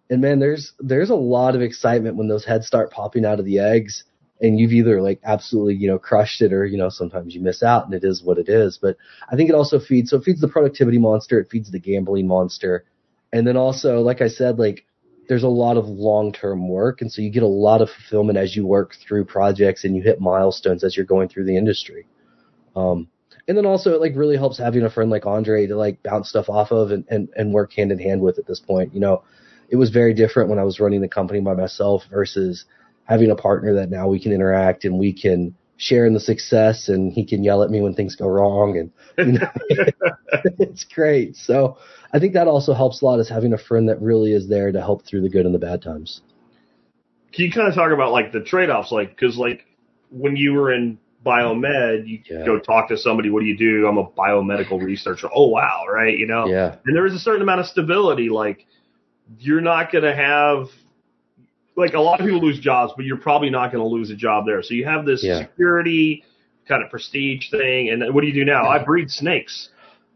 [0.10, 3.46] and man, there's there's a lot of excitement when those heads start popping out of
[3.46, 4.04] the eggs,
[4.42, 7.64] and you've either like absolutely you know crushed it, or you know sometimes you miss
[7.64, 8.78] out, and it is what it is.
[8.82, 8.98] But
[9.32, 12.28] I think it also feeds so it feeds the productivity monster, it feeds the gambling
[12.28, 12.84] monster,
[13.32, 14.86] and then also like I said, like
[15.30, 18.38] there's a lot of long term work, and so you get a lot of fulfillment
[18.38, 22.06] as you work through projects and you hit milestones as you're going through the industry.
[22.76, 23.08] Um,
[23.48, 26.30] and then also it like really helps having a friend like Andre to like bounce
[26.30, 28.94] stuff off of and, and, and work hand in hand with at this point.
[28.94, 29.24] You know,
[29.70, 32.66] it was very different when I was running the company by myself versus
[33.06, 36.90] having a partner that now we can interact and we can share in the success
[36.90, 39.52] and he can yell at me when things go wrong and you know,
[40.60, 41.36] it's great.
[41.36, 41.78] So
[42.14, 44.72] I think that also helps a lot is having a friend that really is there
[44.72, 46.22] to help through the good and the bad times.
[47.34, 49.66] Can you kind of talk about like the trade offs, like because like
[50.12, 52.46] when you were in biomed, you Yeah.
[52.46, 53.30] go talk to somebody.
[53.30, 53.88] What do you do?
[53.88, 55.30] I'm a biomedical researcher.
[55.34, 56.18] Oh wow, right?
[56.18, 56.76] You know, Yeah.
[56.86, 58.30] and there is a certain amount of stability.
[58.30, 58.66] Like
[59.40, 60.68] you're not going to have
[61.78, 64.16] like a lot of people lose jobs, but you're probably not going to lose a
[64.16, 64.62] job there.
[64.62, 65.40] So you have this Yeah.
[65.40, 66.24] security
[66.68, 67.90] kind of prestige thing.
[67.90, 68.68] And what do you do now?
[68.68, 69.70] I breed snakes.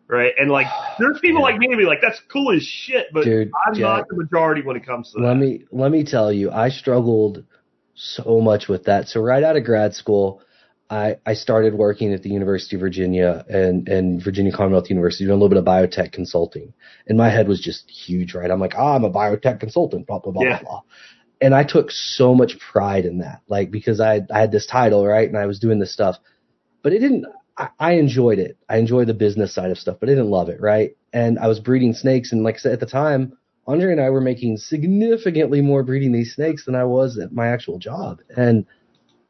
[0.07, 0.33] Right.
[0.39, 0.67] And like,
[0.99, 1.45] there's people Yeah.
[1.45, 4.61] like me to be like, that's cool as shit, but Dude, I'm not the majority
[4.61, 5.25] when it comes to that.
[5.27, 7.43] Let me let me tell you, I struggled
[7.95, 9.07] so much with that.
[9.07, 10.41] So right out of grad school,
[10.89, 15.33] I, I started working at the University of Virginia and, and Virginia Commonwealth University doing
[15.33, 16.73] a little bit of biotech consulting.
[17.07, 18.51] And my head was just huge, right?
[18.51, 20.59] I'm like, ah, I'm a biotech consultant, blah, blah, blah, Yeah.
[20.61, 20.81] blah, blah.
[21.41, 25.05] And I took so much pride in that, like, because I, I had this title,
[25.05, 25.27] right?
[25.27, 26.17] And I was doing this stuff,
[26.81, 27.25] but it didn't,
[27.57, 28.57] I, I enjoyed it.
[28.69, 30.95] I enjoyed the business side of stuff, but I didn't love it, right?
[31.11, 32.31] And I was breeding snakes.
[32.31, 36.11] And like I said, at the time, Andre and I were making significantly more breeding
[36.11, 38.19] these snakes than I was at my actual job.
[38.37, 38.65] And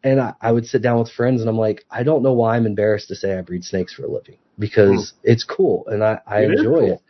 [0.05, 2.55] and I, I would sit down with friends and I'm like, I don't know why
[2.55, 6.19] I'm embarrassed to say I breed snakes for a living because it's cool and I,
[6.27, 6.93] I It enjoy cool.
[6.93, 7.01] it.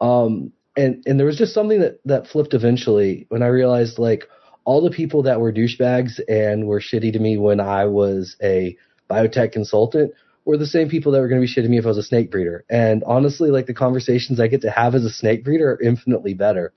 [0.00, 4.26] Um and and there was just something that that flipped eventually when I realized like
[4.64, 8.76] all the people that were douchebags and were shitty to me when I was a
[9.10, 10.12] biotech consultant
[10.46, 11.98] were the same people that were going to be shitty to me if I was
[11.98, 12.64] a snake breeder.
[12.70, 16.34] And honestly, like the conversations I get to have as a snake breeder are infinitely
[16.34, 16.72] better.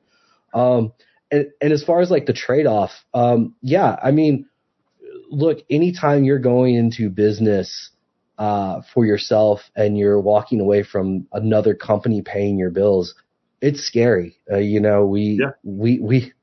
[0.53, 0.91] Um,
[1.31, 4.47] and, and as far as like the trade off, um, yeah, I mean,
[5.29, 7.89] look, anytime you're going into business
[8.37, 13.15] uh, for yourself and you're walking away from another company paying your bills,
[13.61, 14.37] it's scary.
[14.51, 15.51] Uh, you know, we, Yeah.
[15.63, 16.33] we, we,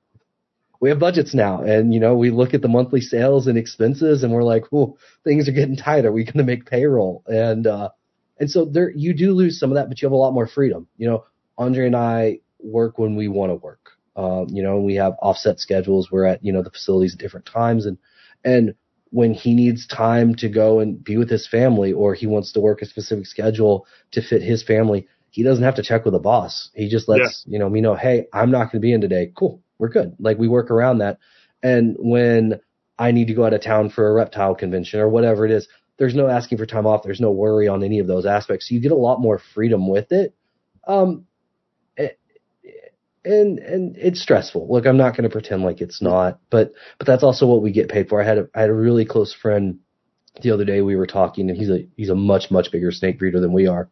[0.80, 4.22] we have budgets now and, you know, we look at the monthly sales and expenses
[4.22, 6.06] and we're like, oh, things are getting tight.
[6.06, 7.22] Are we going to make payroll?
[7.26, 7.90] And, uh,
[8.38, 10.46] and so there, you do lose some of that, but you have a lot more
[10.46, 10.86] freedom.
[10.96, 11.24] You know,
[11.58, 13.90] Andre and I work when we want to work.
[14.20, 16.10] Um, you know, we have offset schedules.
[16.10, 17.96] We're at, you know, the facilities at different times and,
[18.44, 18.74] and
[19.10, 22.60] when he needs time to go and be with his family or he wants to
[22.60, 26.20] work a specific schedule to fit his family, he doesn't have to check with the
[26.20, 26.70] boss.
[26.74, 29.32] He just lets, you know, me know, Hey, I'm not going to be in today.
[29.36, 29.62] Cool.
[29.78, 30.14] We're good.
[30.18, 31.18] Like we work around that.
[31.62, 32.60] And when
[32.98, 35.66] I need to go out of town for a reptile convention or whatever it is,
[35.98, 37.02] there's no asking for time off.
[37.02, 38.68] There's no worry on any of those aspects.
[38.68, 40.34] So you get a lot more freedom with it.
[40.86, 41.26] Um,
[43.24, 44.68] and and it's stressful.
[44.70, 47.72] Look, I'm not going to pretend like it's not, but but that's also what we
[47.72, 48.20] get paid for.
[48.20, 49.80] I had a I had a really close friend
[50.42, 50.80] the other day.
[50.80, 53.66] We were talking, and he's a he's a much much bigger snake breeder than we
[53.66, 53.90] are,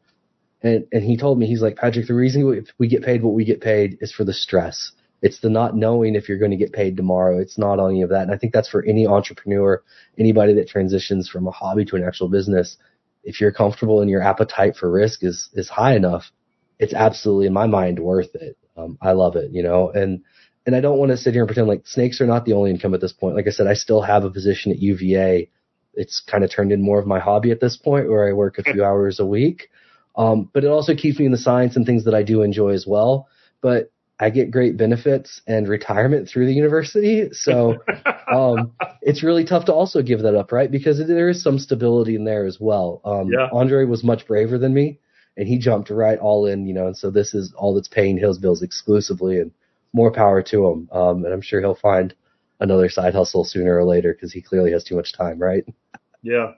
[0.63, 2.07] and and he told me he's like Patrick.
[2.07, 4.93] The reason we, we get paid what we get paid is for the stress.
[5.21, 7.41] It's the not knowing if you're going to get paid tomorrow.
[7.41, 8.23] It's not any of that.
[8.23, 9.83] And I think that's for any entrepreneur,
[10.17, 12.77] anybody that transitions from a hobby to an actual business.
[13.25, 16.31] If you're comfortable and your appetite for risk is is high enough,
[16.79, 18.57] it's absolutely in my mind worth it.
[18.79, 20.23] Um, I love it, you know, and
[20.67, 22.71] and I don't want to sit here and pretend like snakes are not the only
[22.71, 23.37] income at this point.
[23.37, 25.51] Like I said, I still have a position at UVA.
[25.95, 28.59] It's kind of turned in more of my hobby at this point, where I work
[28.59, 29.71] a few hours a week.
[30.17, 32.71] Um, but it also keeps me in the science and things that I do enjoy
[32.71, 33.29] as well.
[33.61, 37.77] But I get great benefits and retirement through the university, so
[38.33, 40.71] um, it's really tough to also give that up, right?
[40.71, 43.01] Because there is some stability in there as well.
[43.05, 43.49] Um, Yeah.
[43.53, 44.99] Andre was much braver than me,
[45.39, 46.89] and he jumped right all in, you know.
[46.89, 49.53] And so this is all that's paying his bills exclusively, and
[49.95, 50.89] more power to him.
[50.93, 52.15] Um, and I'm sure he'll find
[52.61, 55.65] another side hustle sooner or later because he clearly has too much time, right?
[56.23, 56.53] Yeah.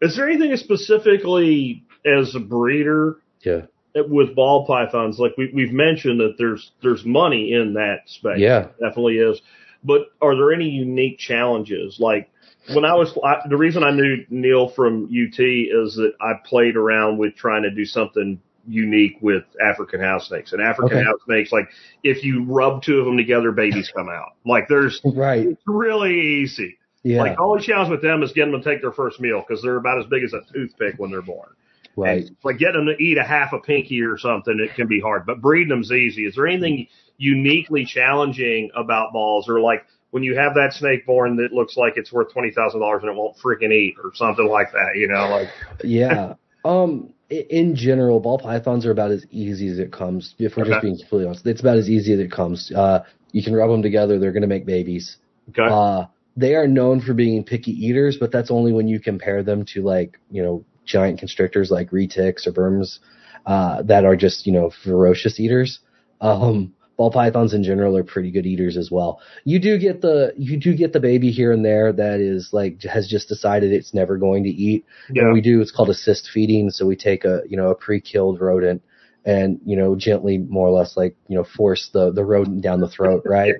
[0.00, 3.62] Is there anything specifically as a breeder Yeah,
[3.94, 5.18] with ball pythons?
[5.18, 8.38] Like we, we've mentioned that there's there's money in that space.
[8.38, 9.40] yeah, definitely is.
[9.84, 11.98] But are there any unique challenges?
[12.00, 12.30] Like
[12.74, 16.76] when I was, I, the reason I knew Neil from UT is that I played
[16.76, 20.52] around with trying to do something unique with African house snakes.
[20.52, 21.04] And African Okay.
[21.04, 21.68] house snakes, like
[22.04, 24.32] if you rub two of them together, babies come out.
[24.44, 26.78] Like there's, right, it's really easy.
[27.02, 29.42] yeah, Like the only challenge with them is getting them to take their first meal
[29.46, 31.48] because they're about as big as a toothpick when they're born.
[31.96, 32.26] right.
[32.26, 35.00] And, like getting them to eat a half a pinky or something, it can be
[35.00, 35.24] hard.
[35.26, 36.26] But breeding them's easy.
[36.26, 37.14] Is there anything mm-hmm.
[37.16, 41.94] uniquely challenging about balls, or like when you have that snake born that looks like
[41.96, 44.96] it's worth twenty thousand dollars and it won't freaking eat, or something like that?
[44.96, 46.34] You know, like yeah.
[46.64, 50.34] Um, in general, ball pythons are about as easy as it comes.
[50.38, 50.64] If we're Okay.
[50.64, 52.72] just being completely honest, it's about as easy as it comes.
[52.74, 53.00] Uh,
[53.32, 55.18] you can rub them together; they're going to make babies.
[55.50, 59.42] okay, Uh, they are known for being picky eaters, but that's only when you compare
[59.42, 62.98] them to like you know giant constrictors like retics or burms
[63.46, 65.80] uh, that are just you know ferocious eaters.
[66.20, 69.22] Um, ball pythons in general are pretty good eaters as well.
[69.44, 72.82] You do get the you do get the baby here and there that is like
[72.82, 74.84] has just decided it's never going to eat.
[75.10, 76.68] yeah, we do it's called assist feeding.
[76.70, 78.82] So we take a you know a pre-killed rodent
[79.24, 82.80] and you know gently more or less like you know force the the rodent down
[82.80, 83.54] the throat, right?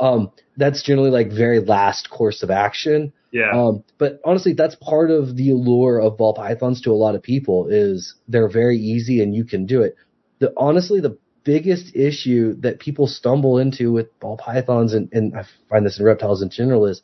[0.00, 3.12] um, that's generally like very last course of action.
[3.30, 7.14] yeah, Um, but honestly, that's part of the allure of ball pythons to a lot
[7.14, 9.94] of people is they're very easy and you can do it.
[10.40, 15.44] The honestly, the biggest issue that people stumble into with ball pythons and, and I
[15.68, 17.02] find this in reptiles in general is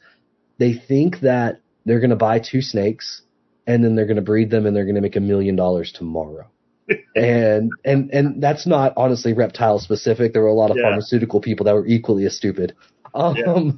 [0.58, 3.22] they think that they're going to buy two snakes
[3.66, 5.92] and then they're going to breed them and they're going to make a million dollars
[5.92, 6.48] tomorrow.
[7.16, 10.32] and and and that's not honestly reptile specific.
[10.32, 10.84] There were a lot of Yeah.
[10.84, 12.74] pharmaceutical people that were equally as stupid.
[13.14, 13.70] Um, Yeah.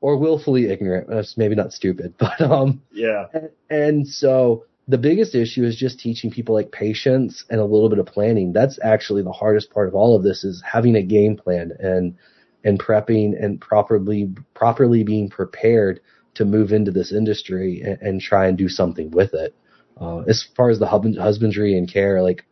[0.00, 1.08] or willfully ignorant.
[1.08, 5.98] That's maybe not stupid, but um, yeah, and, and so the biggest issue is just
[5.98, 8.52] teaching people like patience and a little bit of planning.
[8.52, 12.16] That's actually the hardest part of all of this is having a game plan and
[12.64, 16.00] and prepping and properly properly being prepared
[16.34, 19.54] to move into this industry and, and try and do something with it.
[20.00, 22.44] Uh, as far as the husbandry and care, like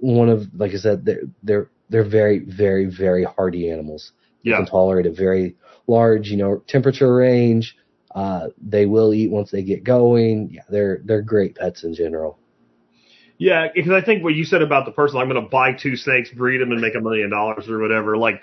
[0.00, 4.12] one of like I said, they're they're they're very very very hardy animals.
[4.44, 4.56] They yeah.
[4.56, 5.56] can tolerate a very
[5.86, 7.76] large, you know, temperature range.
[8.14, 10.50] Uh, they will eat once they get going.
[10.52, 12.38] Yeah, they're they're great pets in general.
[13.38, 15.94] Yeah, because I think what you said about the person, I'm going to buy two
[15.96, 18.16] snakes, breed them, and make a million dollars or whatever.
[18.16, 18.42] Like,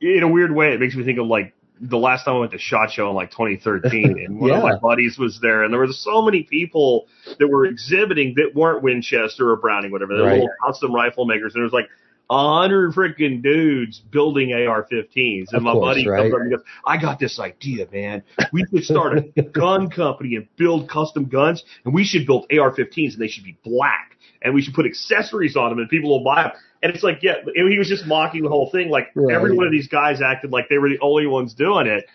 [0.00, 2.52] in a weird way, it makes me think of like the last time I went
[2.52, 5.80] to Shot Show in like 2013, and one of my buddies was there, and there
[5.80, 10.14] was so many people that were exhibiting that weren't Winchester or Browning, whatever.
[10.14, 10.34] They were Right.
[10.34, 11.88] little custom rifle makers, and it was like
[12.32, 16.22] a hundred freaking dudes building AR-15s, and Of my course, buddy right.
[16.22, 18.22] comes up and goes, "I got this idea, man.
[18.52, 23.12] We should start a gun company and build custom guns, and we should build AR-15s,
[23.12, 26.24] and they should be black, and we should put accessories on them, and people will
[26.24, 26.52] buy them."
[26.82, 28.88] And it's like, yeah, he was just mocking the whole thing.
[28.88, 29.34] Like Right.
[29.36, 32.06] every one of these guys acted like they were the only ones doing it.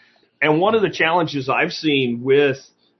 [0.41, 2.57] And one of the challenges I've seen with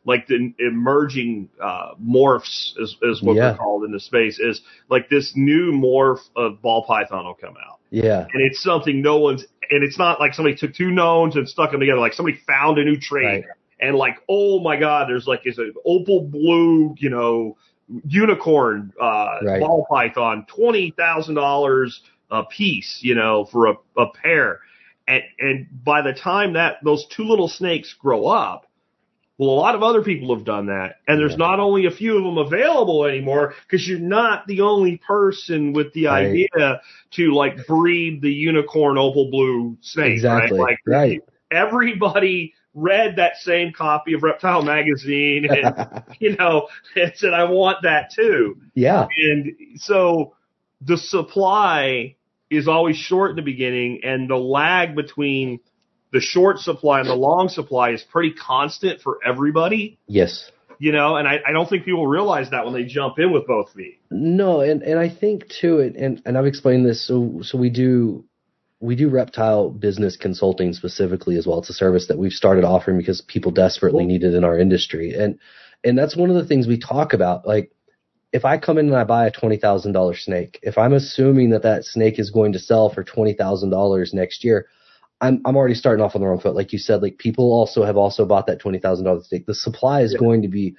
[0.08, 3.50] like the emerging uh, morphs, is, is what Yeah.
[3.50, 7.56] they're called in the space, is like this new morph of ball python will come
[7.58, 8.22] out, Yeah.
[8.22, 11.72] and it's something no one's, and it's not like somebody took two knowns and stuck
[11.72, 12.00] them together.
[12.00, 13.44] Like somebody found a new trait, Right.
[13.82, 17.58] and like, oh my god, there's like is an opal blue, you know,
[18.08, 19.60] unicorn uh, Right.
[19.60, 22.02] ball python, twenty thousand dollars
[22.32, 24.60] a piece, you know, for a, a pair.
[25.08, 28.67] And, and by the time that those two little snakes grow up,
[29.38, 31.38] well, a lot of other people have done that, and there's Yeah.
[31.38, 35.94] not only a few of them available anymore because you're not the only person with
[35.94, 36.26] the Right.
[36.28, 36.82] idea
[37.12, 40.60] to like breed the unicorn opal blue snake, Exactly.
[40.60, 40.70] right?
[40.70, 41.22] Like Right.
[41.52, 45.88] everybody read that same copy of Reptile magazine, and
[46.20, 49.08] you know, and said, "I want that too." yeah.
[49.24, 50.34] And so
[50.82, 52.16] the supply
[52.50, 55.60] is always short in the beginning, and the lag between
[56.12, 60.52] the short supply and the long supply is pretty constant for everybody, Yes.
[60.80, 63.46] you know, and I, I don't think people realize that when they jump in with
[63.46, 64.00] both feet.
[64.10, 67.06] No, and and I think too, it and and I've explained this.
[67.06, 68.24] So so we do
[68.80, 71.60] we do reptile business consulting specifically as well.
[71.60, 74.08] It's a service that we've started offering because people desperately Cool.
[74.08, 75.40] need it in our industry, and
[75.84, 77.46] and that's one of the things we talk about.
[77.46, 77.72] Like,
[78.32, 81.50] if I come in and I buy a twenty thousand dollar snake, if I'm assuming
[81.50, 84.68] that that snake is going to sell for twenty thousand dollars next year.
[85.22, 86.56] I'm I'm already starting off on the wrong foot.
[86.56, 89.46] Like you said, like people also have also bought that twenty thousand dollar snake.
[89.46, 90.20] The supply is Yeah.
[90.20, 90.76] going to be,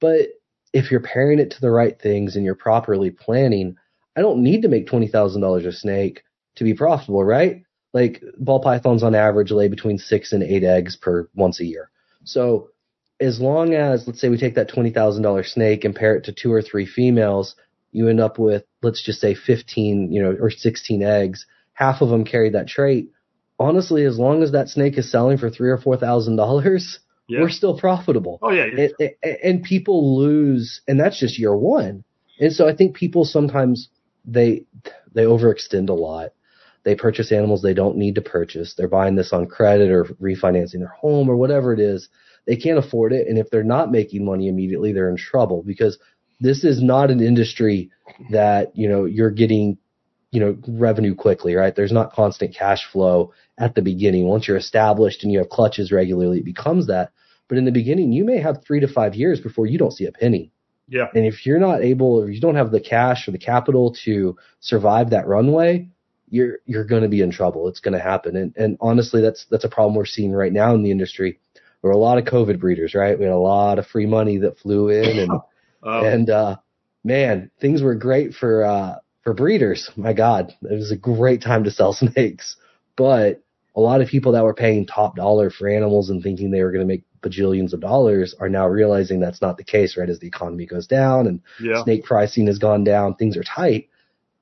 [0.00, 0.28] but
[0.72, 3.76] if you're pairing it to the right things and you're properly planning,
[4.16, 6.22] I don't need to make twenty thousand dollars a snake
[6.56, 7.62] to be profitable, right?
[7.92, 11.90] Like ball pythons on average lay between six and eight eggs per once a year.
[12.24, 12.70] So
[13.20, 16.24] as long as let's say we take that twenty thousand dollar snake and pair it
[16.24, 17.54] to two or three females,
[17.92, 21.46] you end up with let's just say fifteen, you know, or sixteen eggs.
[21.72, 23.10] Half of them carry that trait.
[23.58, 27.40] Honestly, as long as that snake is selling for three or four thousand dollars, Yeah.
[27.40, 28.64] we're still profitable oh yeah.
[28.64, 32.04] and, and- and people lose and that's just year one
[32.38, 33.88] and so i think people sometimes
[34.24, 34.62] they
[35.12, 36.28] they overextend a lot
[36.84, 40.78] they purchase animals they don't need to purchase they're buying this on credit or refinancing
[40.78, 42.08] their home or whatever it is
[42.46, 45.98] they can't afford it and if they're not making money immediately they're in trouble because
[46.38, 47.90] this is not an industry
[48.30, 49.78] that you know you're getting
[50.36, 54.56] you know revenue quickly right there's not constant cash flow at the beginning once you're
[54.56, 57.10] established and you have clutches regularly it becomes that
[57.48, 60.06] but in the beginning, you may have three to five years before you don't see
[60.06, 60.50] a penny.
[60.88, 61.06] Yeah.
[61.14, 64.36] And if you're not able, or you don't have the cash or the capital to
[64.60, 65.88] survive that runway,
[66.28, 67.68] you're you're going to be in trouble.
[67.68, 68.36] It's going to happen.
[68.36, 71.38] And and honestly, that's that's a problem we're seeing right now in the industry.
[71.54, 73.18] There were a lot of COVID breeders, right?
[73.18, 75.42] We had a lot of free money that flew in, and Um,
[76.04, 76.56] and uh,
[77.04, 78.96] man, things were great for uh,
[79.26, 79.90] for breeders.
[79.96, 82.56] My God, it was a great time to sell snakes.
[82.96, 83.42] But
[83.74, 86.70] a lot of people that were paying top dollar for animals and thinking they were
[86.70, 89.96] going to make bajillions of dollars are now realizing that's not the case.
[89.96, 91.82] Right as the economy goes down and yeah.
[91.82, 93.88] snake pricing has gone down, things are tight.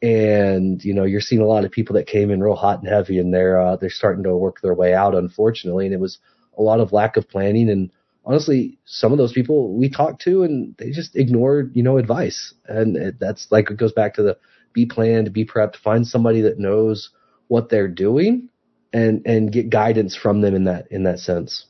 [0.02, 2.88] And you know you're seeing a lot of people that came in real hot and
[2.88, 5.86] heavy, and they're uh, they're starting to work their way out, unfortunately.
[5.86, 6.18] And it was
[6.58, 7.90] a lot of lack of planning and
[8.26, 12.54] honestly, some of those people we talked to and they just ignored, you know, advice.
[12.66, 14.38] And it, that's like, it goes back to the
[14.74, 17.10] be planned, be prepped, find somebody that knows
[17.48, 18.50] what they're doing
[18.92, 21.66] and, and get guidance from them in that, in that sense.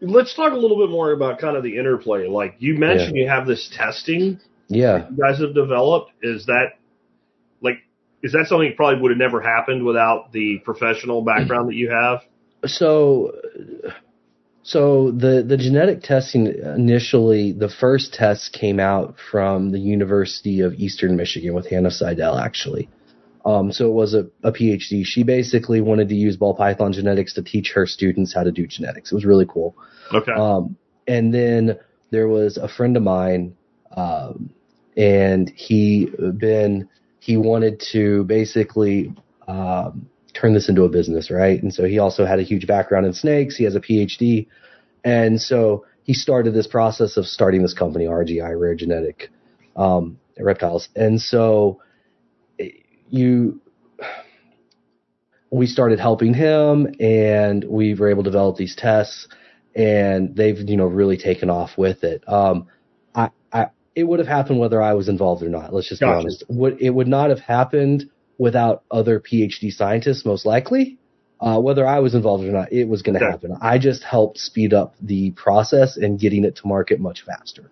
[0.00, 2.26] Let's talk a little bit more about kind of the interplay.
[2.26, 5.08] Like you mentioned, you have this testing Yeah.
[5.08, 6.12] you guys have developed.
[6.22, 6.72] Is that
[7.60, 7.76] like
[8.22, 11.90] is that something that probably would have never happened without the professional background that you
[11.90, 12.20] have?
[12.66, 13.32] So,
[14.64, 20.72] so the, the genetic testing initially, the first tests came out from the University of
[20.74, 22.88] Eastern Michigan with Hannah Seidel, actually.
[23.44, 25.04] Um, so it was a, a PhD.
[25.04, 28.66] She basically wanted to use ball python genetics to teach her students how to do
[28.66, 29.12] genetics.
[29.12, 29.76] It was really cool.
[30.14, 30.32] Okay.
[30.32, 31.78] Um, and then
[32.10, 33.54] there was a friend of mine,
[33.94, 34.48] um,
[34.96, 36.08] and he
[36.38, 36.88] been
[37.20, 39.12] he wanted to basically
[39.46, 41.62] um, turn this into a business, right?
[41.62, 43.56] And so he also had a huge background in snakes.
[43.56, 44.46] He has a PhD,
[45.04, 49.30] and so he started this process of starting this company, RGI Rare Genetic
[49.76, 50.88] um, Reptiles.
[50.94, 51.80] And so
[52.58, 52.70] eh,
[53.08, 53.60] you
[55.50, 59.28] we started helping him and we were able to develop these tests
[59.76, 62.66] and they've you know really taken off with it um
[63.14, 65.72] i i it would have happened whether I was involved or not.
[65.72, 66.12] Let's just Gotcha.
[66.12, 66.44] be honest.
[66.48, 70.98] Would it would not have happened without other PhD scientists, most likely.
[71.40, 73.30] Uh, whether I was involved or not, it was going to Okay.
[73.30, 73.56] happen.
[73.60, 77.70] I just helped speed up the process and getting it to market much faster.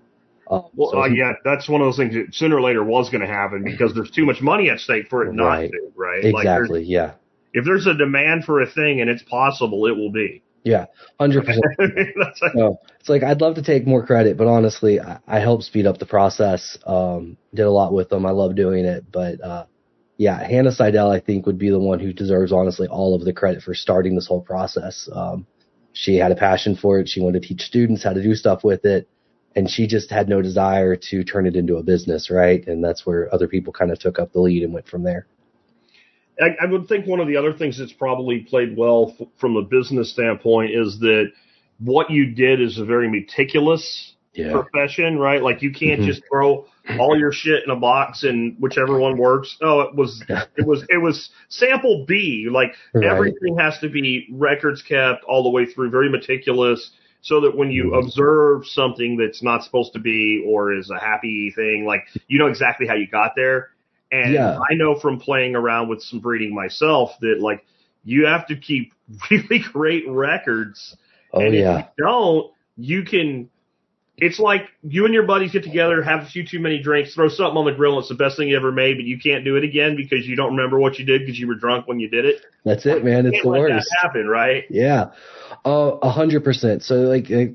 [0.50, 3.08] Uh, Well, so- uh, yeah, that's one of those things that sooner or later was
[3.08, 5.70] going to happen because there's too much money at stake for it not Right.
[5.70, 6.24] to, right?
[6.24, 6.82] Like, exactly.
[6.84, 7.12] yeah.
[7.54, 10.42] if there's a demand for a thing and it's possible, it will be.
[10.64, 10.86] Yeah.
[11.20, 11.64] Hundred percent.
[12.16, 15.64] Like, No, it's like I'd love to take more credit, but honestly, I, I helped
[15.64, 16.78] speed up the process.
[16.86, 18.24] Um, did a lot with them.
[18.26, 19.64] I love doing it, but uh,
[20.22, 23.32] yeah, Hannah Seidel, I think, would be the one who deserves honestly all of the
[23.32, 25.08] credit for starting this whole process.
[25.12, 25.48] Um,
[25.94, 27.08] she had a passion for it.
[27.08, 29.08] She wanted to teach students how to do stuff with it,
[29.56, 32.64] and she just had no desire to turn it into a business, right?
[32.68, 35.26] And that's where other people kind of took up the lead and went from there.
[36.40, 39.56] I, I would think one of the other things that's probably played well f- from
[39.56, 41.32] a business standpoint is that
[41.80, 44.52] what you did is a very meticulous Yeah.
[44.52, 45.42] profession, right?
[45.42, 46.06] Like you can't Mhm.
[46.06, 46.66] just throw
[46.99, 49.57] all your shit in a box and whichever one works.
[49.62, 50.22] Oh, it was
[50.57, 52.49] it was it was sample B.
[52.51, 53.07] Like Right.
[53.11, 57.70] everything has to be records kept all the way through, very meticulous, so that when
[57.70, 58.05] you Mhm.
[58.05, 62.47] observe something that's not supposed to be or is a happy thing, like you know
[62.47, 63.70] exactly how you got there.
[64.11, 64.59] And Yeah.
[64.70, 67.64] I know from playing around with some breeding myself that like
[68.05, 68.93] you have to keep
[69.30, 70.97] really great records
[71.33, 71.78] Oh and yeah.
[71.78, 73.49] if you don't, you can.
[74.18, 77.28] It's like you and your buddies get together, have a few too many drinks, throw
[77.28, 79.44] something on the grill, and it's the best thing you ever made, but you can't
[79.44, 81.98] do it again because you don't remember what you did because you were drunk when
[81.98, 82.42] you did it.
[82.64, 83.26] That's it, man.
[83.26, 83.88] It's the worst.
[84.02, 84.64] happen, right?
[84.68, 85.12] Yeah,
[85.64, 86.82] Uh, a hundred percent.
[86.82, 87.54] So like like,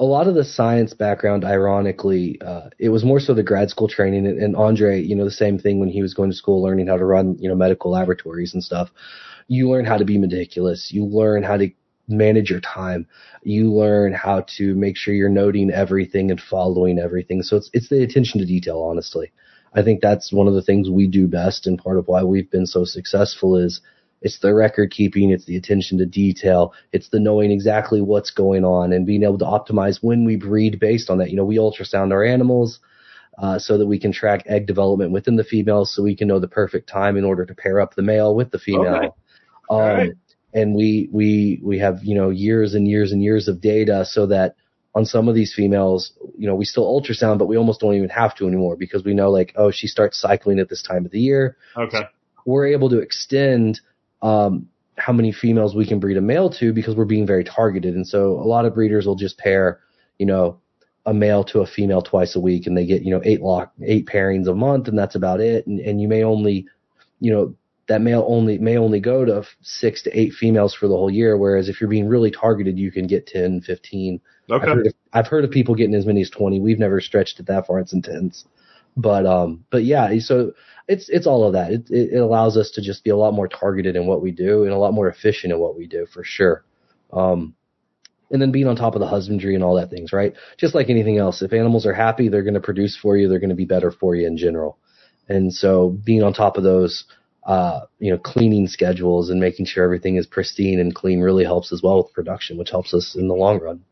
[0.00, 3.86] a lot of the science background, ironically, uh, it was more so the grad school
[3.86, 4.26] training.
[4.26, 6.88] And, and Andre, you know, the same thing when he was going to school, learning
[6.88, 8.90] how to run, you know, medical laboratories and stuff.
[9.46, 10.90] You learn how to be meticulous.
[10.92, 11.70] You learn how to
[12.12, 13.06] manage your time.
[13.42, 17.42] You learn how to make sure you're noting everything and following everything.
[17.42, 19.32] So it's it's the attention to detail, honestly.
[19.74, 22.50] I think that's one of the things we do best, and part of why we've
[22.50, 23.80] been so successful is
[24.20, 28.64] it's the record keeping, it's the attention to detail, it's the knowing exactly what's going
[28.64, 31.30] on and being able to optimize when we breed based on that.
[31.30, 32.78] You know, we ultrasound our animals
[33.38, 36.38] uh, so that we can track egg development within the females, so we can know
[36.38, 39.16] the perfect time in order to pair up the male with the female.
[39.70, 40.10] Okay.
[40.10, 40.12] Um.
[40.52, 44.26] And we we we have you know years and years and years of data so
[44.26, 44.56] that
[44.94, 48.10] on some of these females, you know, we still ultrasound, but we almost don't even
[48.10, 51.10] have to anymore because we know like, oh, she starts cycling at this time of
[51.10, 52.02] the year Okay.
[52.44, 53.80] we're able to extend
[54.20, 57.94] um, how many females we can breed a male to because we're being very targeted.
[57.94, 59.80] And so a lot of breeders will just pair,
[60.18, 60.58] you know,
[61.06, 63.72] a male to a female twice a week and they get, you know, eight lock,
[63.82, 65.66] eight pairings a month and that's about it.
[65.66, 66.66] And, and you may only,
[67.18, 67.54] you know,
[67.92, 71.36] that male only may only go to six to eight females for the whole year.
[71.36, 74.20] Whereas if you're being really targeted, you can get 10, 15.
[74.50, 74.72] I've, Okay.
[74.72, 76.58] heard of, I've heard of people getting as many as 20.
[76.58, 77.80] We've never stretched it that far.
[77.80, 78.46] It's intense.
[78.96, 80.52] But, um, but yeah, so
[80.88, 81.70] it's, it's all of that.
[81.72, 84.30] It, it, it allows us to just be a lot more targeted in what we
[84.30, 86.64] do and a lot more efficient in what we do for sure.
[87.12, 87.54] Um,
[88.30, 90.32] and then being on top of the husbandry and all that things, right?
[90.56, 93.28] Just like anything else, if animals are happy, they're going to produce for you.
[93.28, 94.78] They're going to be better for you in general.
[95.28, 97.04] And so being on top of those,
[97.44, 101.72] uh, you know, cleaning schedules and making sure everything is pristine and clean really helps
[101.72, 103.84] as well with production, which helps us in the long run.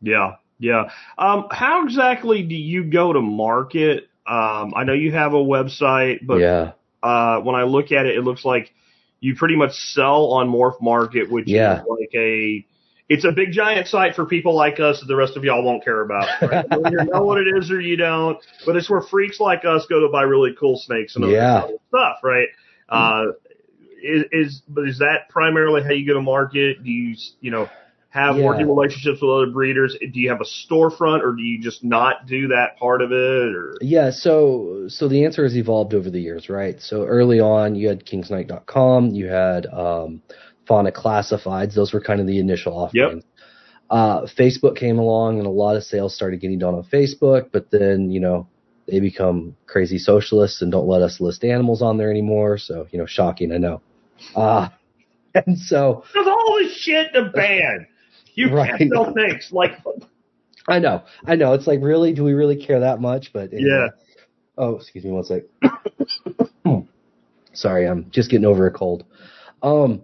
[0.00, 0.36] Yeah.
[0.58, 0.90] Yeah.
[1.18, 4.08] Um, how exactly do you go to market?
[4.26, 6.72] Um, I know you have a website, but yeah.
[7.02, 8.72] uh, when I look at it, it looks like
[9.20, 11.80] you pretty much sell on Morph Market, which Yeah.
[11.80, 12.66] is like a
[13.08, 15.84] it's a big giant site for people like us that the rest of y'all won't
[15.84, 16.28] care about.
[16.42, 16.64] Right?
[16.70, 20.00] you know what it is or you don't, but it's where freaks like us go
[20.00, 21.62] to buy really cool snakes and other Yeah.
[21.88, 22.48] stuff, right?
[22.88, 23.26] Uh,
[24.02, 26.82] is, is but is that primarily how you go to market?
[26.84, 27.70] Do you you know
[28.10, 28.42] have Yeah.
[28.42, 29.96] working relationships with other breeders?
[30.00, 33.54] Do you have a storefront, or do you just not do that part of it?
[33.54, 36.80] Or Yeah, so so the answer has evolved over the years, right?
[36.80, 40.22] So early on, you had kingsnake.com, you had um,
[40.66, 41.74] Fauna Classifieds.
[41.74, 43.24] Those were kind of the initial offerings.
[43.88, 47.50] Uh, Facebook came along, and a lot of sales started getting done on Facebook.
[47.52, 48.48] But then, you know,
[48.88, 52.58] they become crazy socialists and don't let us list animals on there anymore.
[52.58, 53.80] So, you know, shocking, I know.
[54.34, 54.68] Uh,
[55.34, 57.86] and so there's all this shit to ban.
[58.38, 58.76] You Right.
[58.78, 59.70] can't sell things like
[60.68, 61.54] I know, I know.
[61.54, 63.32] It's like, really, do we really care that much?
[63.32, 63.68] But anyway.
[63.70, 63.88] Yeah.
[64.58, 65.44] Oh, excuse me one sec.
[67.54, 69.04] Sorry, I'm just getting over a cold.
[69.62, 70.02] Um,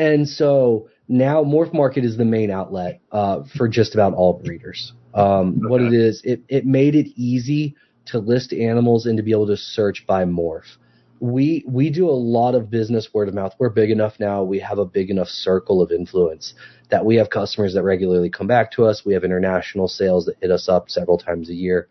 [0.00, 4.92] and so now Morph Market is the main outlet uh, for just about all breeders.
[5.12, 7.76] Um, What it is, it it made it easy
[8.06, 10.76] to list animals and to be able to search by morph.
[11.20, 13.52] We we do a lot of business word of mouth.
[13.58, 14.42] We're big enough now.
[14.42, 16.54] We have a big enough circle of influence
[16.90, 19.04] that we have customers that regularly come back to us.
[19.04, 21.88] We have international sales that hit us up several times a year.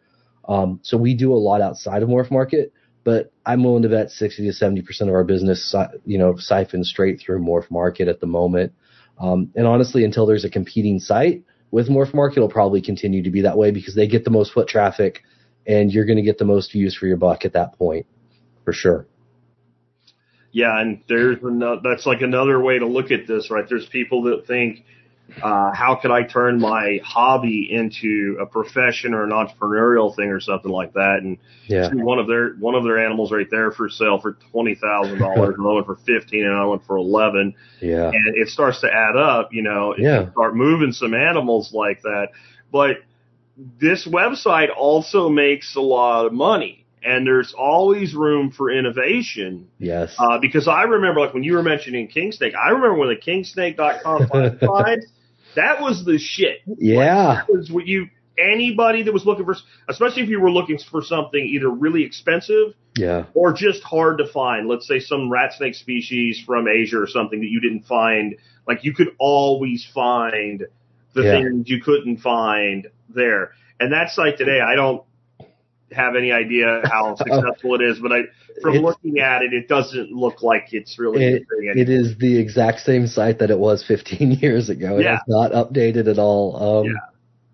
[0.47, 2.74] Um, so we do a lot outside of Morph Market,
[3.04, 6.36] but I'm willing to bet 60 to 70 percent of our business, si- you know,
[6.38, 8.74] siphons straight through Morph Market at the moment.
[9.20, 13.30] Um, and honestly, until there's a competing site with Morph Market, it'll probably continue to
[13.30, 15.24] be that way because they get the most foot traffic,
[15.68, 18.06] and you're going to get the most views for your buck at that point,
[18.64, 19.08] for sure.
[20.52, 23.66] Yeah, and there's another, that's like another way to look at this, right?
[23.70, 24.84] There's people that think,
[25.41, 30.39] uh, how could I turn my hobby into a profession or an entrepreneurial thing or
[30.39, 31.19] something like that?
[31.23, 31.89] And Yeah.
[31.93, 35.55] one of their one of their animals right there for sale for twenty thousand dollars,
[35.59, 37.53] another one for fifteen, and another one for eleven.
[37.82, 38.09] Yeah.
[38.09, 40.25] and it starts to add up, you know, Yeah.
[40.25, 42.30] you start moving some animals like that.
[42.71, 42.97] But
[43.80, 49.67] this website also makes a lot of money and there's always room for innovation.
[49.80, 50.13] Yes.
[50.19, 53.15] Uh, because I remember like when you were mentioning King Snake, I remember when the
[53.15, 54.99] kingsnake.com classified,
[55.56, 56.60] that was the shit.
[56.78, 57.43] yeah.
[57.47, 59.56] That was what you, anybody that was looking for,
[59.88, 63.26] especially if you were looking for something either really expensive Yeah.
[63.34, 64.68] or just hard to find.
[64.68, 68.36] Let's say some rat snake species from Asia or something that you didn't find.
[68.68, 70.66] Like you could always find
[71.14, 71.32] the Yeah.
[71.41, 73.52] things you couldn't find there.
[73.80, 75.04] And that site today, I don't
[75.92, 78.22] have any idea how successful it is, but I,
[78.62, 81.44] from It's- looking at it, it doesn't look like it's really It,
[81.76, 84.98] it is the exact same site that it was 15 years ago.
[84.98, 85.16] Yeah.
[85.16, 86.80] It's not updated at all.
[86.82, 86.92] Um, Yeah.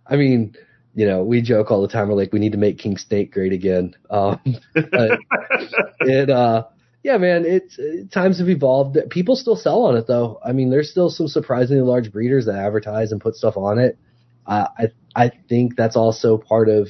[0.07, 0.55] I mean,
[0.93, 2.07] you know, we joke all the time.
[2.09, 3.95] We're like, we need to make King Snake great again.
[4.09, 4.39] Um,
[4.73, 5.19] but
[6.01, 6.65] it, uh,
[7.03, 8.97] yeah, man, it's uh, times have evolved.
[9.09, 10.39] People still sell on it though.
[10.43, 13.97] I mean, there's still some surprisingly large breeders that advertise and put stuff on it.
[14.47, 16.89] Uh, I, I think that's also part of,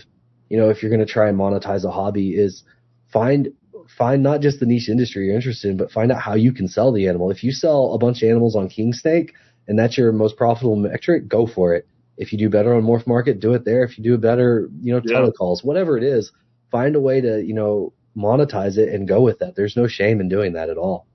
[0.49, 2.63] you know, if you're going to try and monetize a hobby is
[3.11, 3.49] find,
[3.97, 6.67] find not just the niche industry you're interested in, but find out how you can
[6.67, 7.31] sell the animal.
[7.31, 9.33] If you sell a bunch of animals on King Snake
[9.67, 11.87] and that's your most profitable metric, go for it.
[12.17, 13.83] If you do better on Morph Market, do it there.
[13.83, 15.17] If you do better, you know, Yeah.
[15.17, 16.31] telecalls, whatever it is,
[16.71, 19.55] find a way to, you know, monetize it and go with that.
[19.55, 21.07] There's no shame in doing that at all.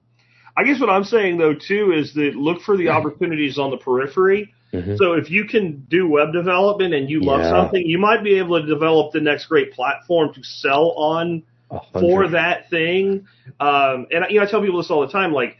[0.56, 3.78] I guess what I'm saying though too is that look for the opportunities on the
[3.78, 4.52] periphery.
[4.72, 4.96] Mhm.
[4.98, 7.50] So if you can do web development and you love Yeah.
[7.50, 11.80] something, you might be able to develop the next great platform to sell on A
[12.00, 13.26] for that thing.
[13.58, 15.56] Um, and you know, I tell people this all the time, like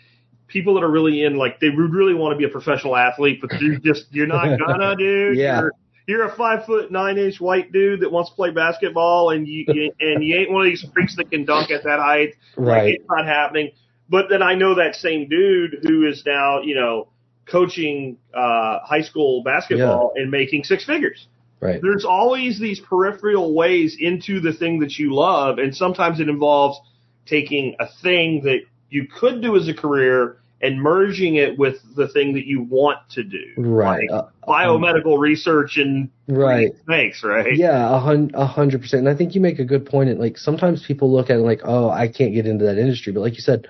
[0.47, 3.41] people that are really in, like they would really want to be a professional athlete,
[3.41, 5.37] but you're just you're not gonna, dude.
[5.37, 5.61] Yeah.
[5.61, 5.73] You're,
[6.07, 9.65] you're a five foot nine inch white dude that wants to play basketball, and you
[10.01, 12.35] and you ain't one of these freaks that can dunk at that height.
[12.57, 12.95] Like, Right.
[12.95, 13.71] it's not happening.
[14.09, 17.09] But then I know that same dude who is now, you know,
[17.51, 21.27] coaching uh, high school basketball and making six figures
[21.61, 21.81] Right.
[21.83, 26.81] there's always these peripheral ways into the thing that you love, and sometimes it involves
[27.27, 32.09] taking a thing that you could do as a career and merging it with the
[32.09, 33.45] thing that you want to do.
[33.59, 34.09] Right.
[34.11, 36.71] Like Uh, biomedical research and right.
[36.85, 37.55] snakes, right?
[37.57, 39.01] Yeah, a a hundred percent.
[39.01, 40.09] And I think you make a good point.
[40.11, 43.13] And like sometimes people look at it like, oh, I can't get into that industry.
[43.13, 43.69] But like you said,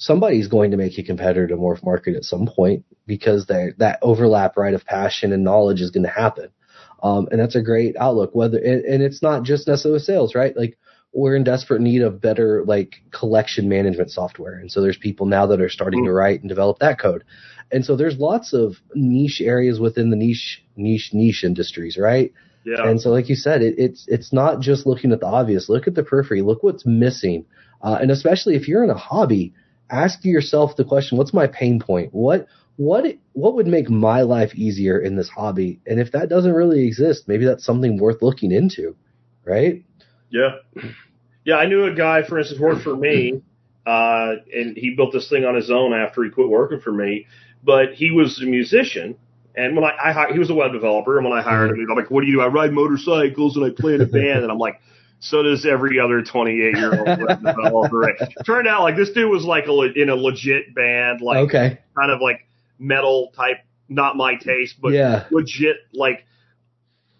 [0.00, 4.56] somebody's going to make a competitor to Morph Market at some point because that overlap,
[4.56, 6.48] right, of passion and knowledge is going to happen.
[7.02, 8.30] Um, and that's a great outlook.
[8.34, 10.56] Whether and, and it's not just necessarily sales, right?
[10.56, 10.78] Like
[11.12, 15.46] we're in desperate need of better like collection management software, and so there's people now
[15.46, 17.24] that are starting to write and develop that code.
[17.72, 22.32] And so there's lots of niche areas within the niche niche niche industries, right?
[22.64, 22.86] Yeah.
[22.86, 25.70] And so, like you said, it, it's it's not just looking at the obvious.
[25.70, 26.42] Look at the periphery.
[26.42, 27.46] Look what's missing.
[27.82, 29.54] Uh, and especially if you're in a hobby,
[29.90, 32.12] ask yourself the question: What's my pain point?
[32.12, 35.80] What what what would make my life easier in this hobby?
[35.86, 38.96] And if that doesn't really exist, maybe that's something worth looking into,
[39.44, 39.84] right?
[40.30, 40.56] Yeah.
[41.44, 43.42] Yeah, I knew a guy, for instance, who worked for me,
[43.86, 47.26] uh, and he built this thing on his own after he quit working for me.
[47.62, 49.16] But he was a musician,
[49.54, 51.96] and when I, I he was a web developer, and when I hired him, I'm
[51.96, 54.50] like, "What do you do?" I ride motorcycles and I play in a band, and
[54.50, 54.80] I'm like,
[55.20, 58.16] "So does every other 28 year old web developer." Right?
[58.44, 61.78] Turned out like this dude was like a, in a legit band, like okay.
[61.96, 62.46] kind of like
[62.78, 63.58] metal type,
[63.88, 65.24] not my taste, but Yeah.
[65.30, 66.26] legit like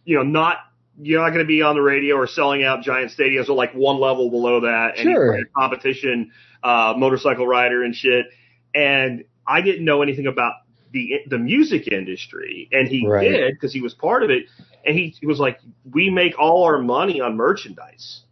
[0.04, 0.56] you know not
[1.02, 3.72] you're not going to be on the radio or selling out giant stadiums or like
[3.72, 5.34] one level below that and Sure.
[5.36, 6.30] he's a competition
[6.62, 8.26] uh motorcycle rider and shit
[8.74, 10.54] and I didn't know anything about
[10.92, 13.28] the the music industry and he Right.
[13.30, 14.44] did because he was part of it
[14.84, 15.58] and he, he was like
[15.92, 18.22] we make all our money on merchandise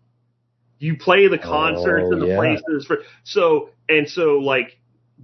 [0.79, 2.37] you play the concerts Oh, and the oh, yeah.
[2.37, 4.79] places for so and so like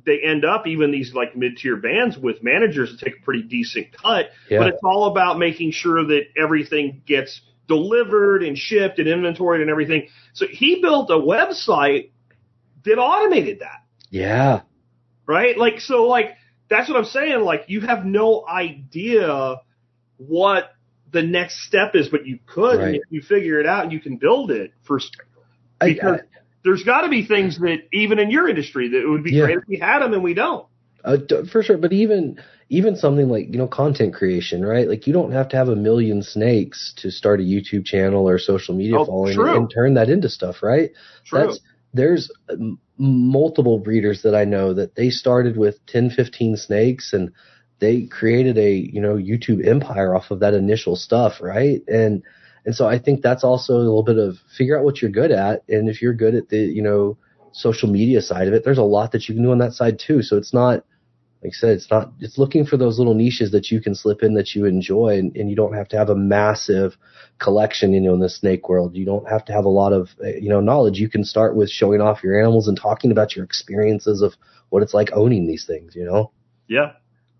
[0.05, 3.43] they end up even these like mid tier bands with managers that take a pretty
[3.45, 4.59] decent cut, Yeah.
[4.59, 9.71] but it's all about making sure that everything gets delivered and shipped and inventoried and
[9.71, 10.09] everything.
[10.33, 12.11] So he built a website
[12.85, 14.63] that automated that, Yeah.
[15.27, 15.57] right?
[15.57, 16.37] Like so like
[16.75, 17.41] that's what I'm saying.
[17.41, 19.57] Like you have no idea
[20.17, 20.71] what
[21.13, 22.95] the next step is, but you could, and Right.
[22.97, 25.01] if you figure it out, and you can build it for
[25.81, 26.21] I- because
[26.65, 29.45] there's got to be things that even in your industry that it would be Yeah.
[29.45, 30.67] great if we had them and we don't.
[31.05, 31.19] Uh,
[31.53, 32.39] for sure, but even
[32.71, 34.89] even something like you know content creation, right?
[34.89, 38.39] Like you don't have to have a million snakes to start a YouTube channel or
[38.39, 39.57] social media Oh, following true.
[39.57, 40.91] and turn that into stuff, right?
[41.27, 41.55] True.
[41.93, 47.33] there's um, multiple breeders that I know that they started with 10, 15 snakes and
[47.81, 51.83] they created a you know YouTube empire off of that initial stuff, right?
[51.89, 52.23] And
[52.65, 55.33] and so I think that's also a little bit of figure out what you're good
[55.33, 57.19] at, and if you're good at the you know
[57.53, 59.99] social media side of it, there's a lot that you can do on that side
[59.99, 60.23] too.
[60.23, 60.85] So it's not
[61.45, 64.23] like I said, it's not it's looking for those little niches that you can slip
[64.23, 66.97] in that you enjoy, and, and you don't have to have a massive
[67.39, 68.97] collection, you know, in the snake world.
[68.97, 70.99] You don't have to have a lot of uh, you know knowledge.
[70.99, 74.33] You can start with showing off your animals and talking about your experiences of
[74.71, 75.95] what it's like owning these things.
[75.95, 76.33] You know,
[76.67, 76.93] Yeah.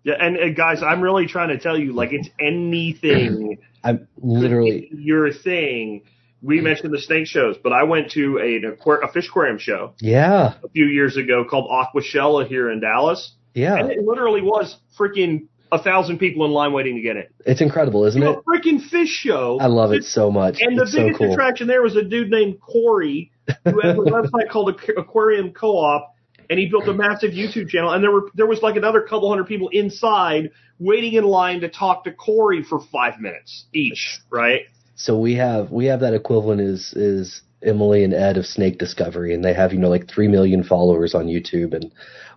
[0.03, 4.87] Yeah, and, and guys, I'm really trying to tell you, like, it's anything I'm literally
[4.91, 6.03] your thing.
[6.43, 10.53] We mentioned the snake shows, but I went to a, a fish aquarium show yeah
[10.63, 13.77] a few years ago called Aquashella here in Dallas, yeah.
[13.77, 17.25] and it literally was freaking a thousand people in line waiting to get in.
[17.45, 18.27] It's incredible, isn't it?
[18.27, 19.57] a freaking fish show.
[19.59, 20.57] I love it so much.
[20.59, 21.33] And the it's so biggest cool.
[21.33, 26.13] attraction there was a dude named Cory who has a website called Aquarium Co-op,
[26.49, 27.91] and he built a massive YouTube channel.
[27.91, 31.69] And there were there was like another couple hundred people inside waiting in line to
[31.69, 34.19] talk to Cory for five minutes each.
[34.29, 34.61] Right?
[34.95, 39.33] So we have we have that equivalent is is Emily and Ed of Snake Discovery,
[39.33, 41.73] and they have you know like three million followers on YouTube.
[41.73, 41.91] And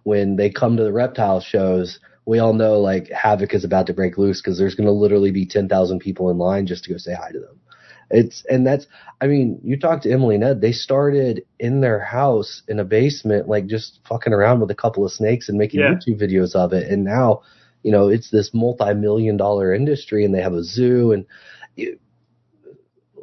[0.09, 3.95] when they come to the reptile shows, we all know like havoc is about to
[3.95, 6.91] break loose because there's going to literally be ten thousand people in line just to
[6.93, 7.61] go say hi to them.
[8.11, 8.87] It's and that's
[9.21, 12.85] I mean you talk to Emily and Ed, they started in their house in a
[12.85, 15.91] basement like just fucking around with a couple of snakes and making Yeah.
[15.91, 17.43] YouTube videos of it, and now
[17.83, 21.27] you know it's this multi-million dollar industry, and they have a zoo and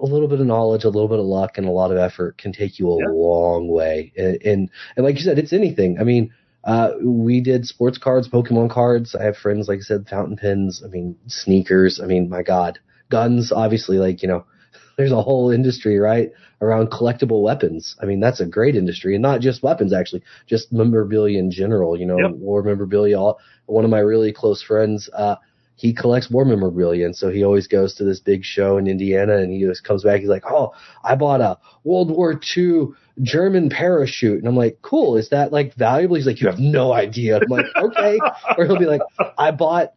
[0.02, 2.38] a little bit of knowledge, a little bit of luck, and a lot of effort
[2.38, 3.06] can take you a Yeah.
[3.06, 4.12] long way.
[4.18, 5.98] And, and and like you said, it's anything.
[6.00, 6.34] I mean,
[6.66, 9.16] uh, we did sports cards, Pokemon cards.
[9.16, 10.82] I have friends, like I said, fountain pens.
[10.84, 12.00] I mean, sneakers.
[12.04, 13.52] I mean, my God, guns.
[13.52, 14.46] Obviously, like you know,
[14.98, 17.96] there's a whole industry right around collectible weapons.
[18.02, 22.00] I mean, that's a great industry, and not just weapons, actually, just memorabilia in general.
[22.00, 22.32] You know, Yep.
[22.32, 23.20] war memorabilia.
[23.20, 25.10] All, one of my really close friends.
[25.14, 25.36] Uh,
[25.78, 29.36] he collects war memorabilia, and so he always goes to this big show in Indiana,
[29.38, 30.22] and he just comes back.
[30.22, 30.72] He's like, "Oh,
[31.04, 32.88] I bought a World War II
[33.22, 36.92] German parachute," and I'm like, "Cool, is that like valuable?" He's like, "You have no
[36.94, 38.20] idea." I'm like, "Okay,"
[38.58, 39.02] or he'll be like,
[39.38, 39.94] "I bought,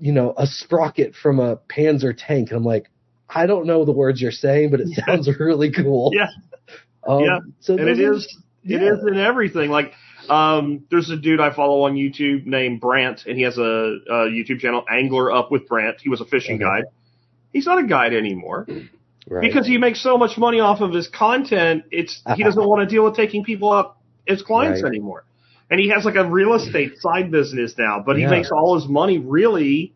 [0.00, 2.90] you know, a sprocket from a Panzer tank," and I'm like,
[3.28, 6.28] "I don't know the words you're saying, but it sounds really cool." Yeah.
[7.06, 7.38] um, Yeah.
[7.60, 8.26] So and it is
[8.64, 8.92] yeah.
[8.94, 9.70] is in everything.
[9.70, 9.92] Like
[10.28, 14.14] um, there's a dude I follow on YouTube named Brant, and he has a, a
[14.30, 16.00] YouTube channel, Angler Up with Brant.
[16.00, 16.64] He was a fishing Okay.
[16.64, 16.84] guide.
[17.52, 18.66] He's not a guide anymore
[19.28, 19.42] right.
[19.42, 21.84] because he makes so much money off of his content.
[21.90, 24.88] It's he doesn't want to deal with taking people up as clients Right.
[24.90, 25.24] anymore.
[25.70, 28.86] And he has like a real estate side business now, but he makes all his
[28.88, 29.94] money really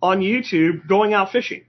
[0.00, 1.64] on YouTube going out fishing.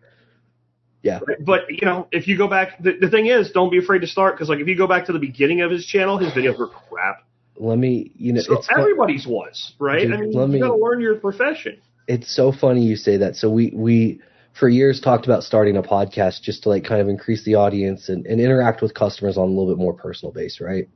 [1.02, 4.00] yeah, But you know, if you go back, the, the thing is, don't be afraid
[4.02, 6.32] to start because like if you go back to the beginning of his channel, his
[6.32, 7.24] videos were crap.
[7.58, 10.02] let me, you know, So everybody's was right.
[10.04, 11.82] Dude, I mean, let you me- got to learn your profession.
[12.08, 13.36] it's so funny you say that.
[13.36, 14.22] So we we
[14.54, 18.10] for years talked about starting a podcast just to like kind of increase the audience
[18.10, 20.88] and, and interact with customers on a little bit more personal base, right?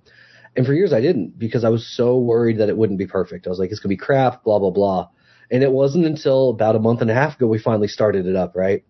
[0.55, 3.47] And for years I didn't because I was so worried that it wouldn't be perfect.
[3.47, 5.10] I was like, it's gonna be crap, blah blah blah.
[5.49, 8.36] And it wasn't until about a month and a half ago we finally started it
[8.36, 8.84] up, right?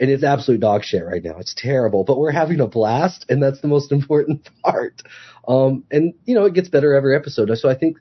[0.00, 1.38] And it's absolute dog shit right now.
[1.38, 5.02] It's terrible, but we're having a blast, and that's the most important part.
[5.46, 7.50] Um, and you know, it gets better every episode.
[7.58, 7.98] So I think,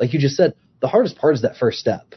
[0.00, 2.14] like you just said, the hardest part is that first step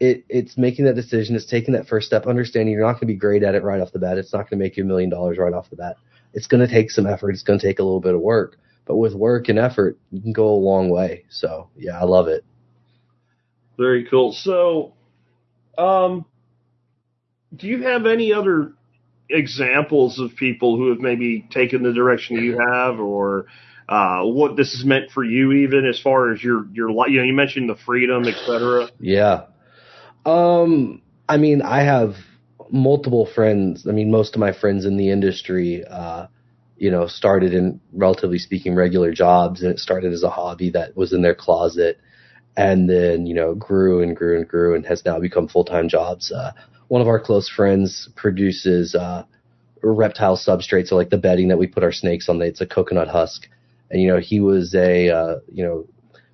[0.00, 3.06] it, it's making that decision, it's taking that first step, understanding you're not going to
[3.06, 4.16] be great at it right off the bat.
[4.16, 5.96] It's not going to make you a million dollars right off the bat.
[6.32, 7.32] It's going to take some effort.
[7.32, 10.22] It's going to take a little bit of work, but with work and effort, you
[10.22, 11.24] can go a long way.
[11.28, 12.44] So yeah, I love it.
[13.76, 14.32] Very cool.
[14.32, 14.94] So,
[15.76, 16.24] um,
[17.54, 18.72] do you have any other
[19.28, 23.46] examples of people who have maybe taken the direction you have, or
[23.88, 27.10] uh, what this has meant for you, even as far as your your life?
[27.10, 28.88] You know, you mentioned the freedom, etc.
[28.98, 29.46] Yeah.
[30.24, 32.16] Um, I mean, I have
[32.70, 33.86] multiple friends.
[33.88, 36.26] I mean, most of my friends in the industry, uh,
[36.76, 40.96] you know, started in relatively speaking regular jobs and it started as a hobby that
[40.96, 41.98] was in their closet
[42.56, 46.32] and then, you know, grew and grew and grew and has now become full-time jobs.
[46.32, 46.52] Uh,
[46.88, 49.24] one of our close friends produces, uh,
[49.82, 53.08] reptile substrates, so like the bedding that we put our snakes on, it's a coconut
[53.08, 53.48] husk.
[53.90, 55.86] And, you know, he was a, uh, you know,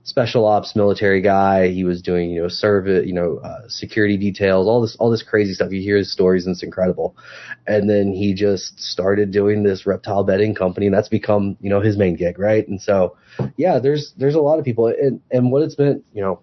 [0.06, 1.68] special ops military guy.
[1.68, 5.22] He was doing, you know, service, you know, uh, security details, all this, all this
[5.22, 5.72] crazy stuff.
[5.72, 7.16] You hear his stories and it's incredible.
[7.66, 11.80] And then he just started doing this reptile bedding company and that's become, you know,
[11.80, 12.66] his main gig, right?
[12.66, 13.16] And so,
[13.56, 16.40] yeah, there's, there's a lot of people and, and what it's meant, you know,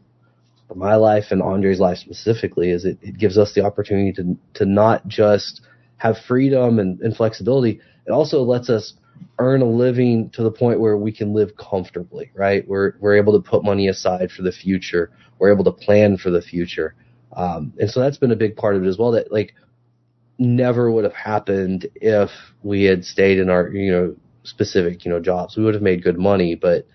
[0.67, 4.37] for my life and Andre's life specifically is it, it gives us the opportunity to,
[4.55, 5.61] to not just
[5.95, 7.79] have freedom and, and flexibility.
[8.05, 8.93] It also lets us
[9.39, 12.67] earn a living to the point where we can live comfortably, right?
[12.67, 15.11] We're we're able to put money aside for the future.
[15.39, 16.95] We're able to plan for the future.
[17.35, 19.11] Um, and so that's been a big part of it as well.
[19.11, 19.55] That like
[20.37, 22.29] never would have happened if
[22.63, 25.57] we had stayed in our you know specific you know jobs.
[25.57, 26.85] We would have made good money, but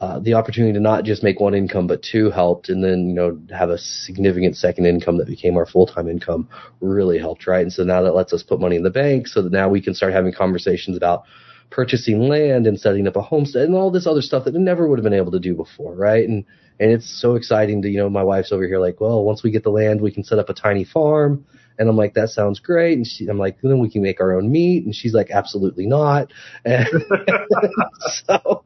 [0.00, 3.14] uh, the opportunity to not just make one income but two helped, and then you
[3.14, 6.48] know have a significant second income that became our full time income
[6.80, 7.62] really helped, right?
[7.62, 9.80] And so now that lets us put money in the bank, so that now we
[9.80, 11.24] can start having conversations about
[11.70, 14.86] purchasing land and setting up a homestead and all this other stuff that we never
[14.86, 16.26] would have been able to do before, right?
[16.28, 16.44] And
[16.78, 19.50] and it's so exciting to you know my wife's over here like, well, once we
[19.50, 21.46] get the land, we can set up a tiny farm.
[21.78, 22.96] And I'm like, that sounds great.
[22.96, 24.84] And she, I'm like, then we can make our own meat.
[24.84, 26.32] And she's like, absolutely not.
[26.64, 26.86] And
[28.26, 28.64] so,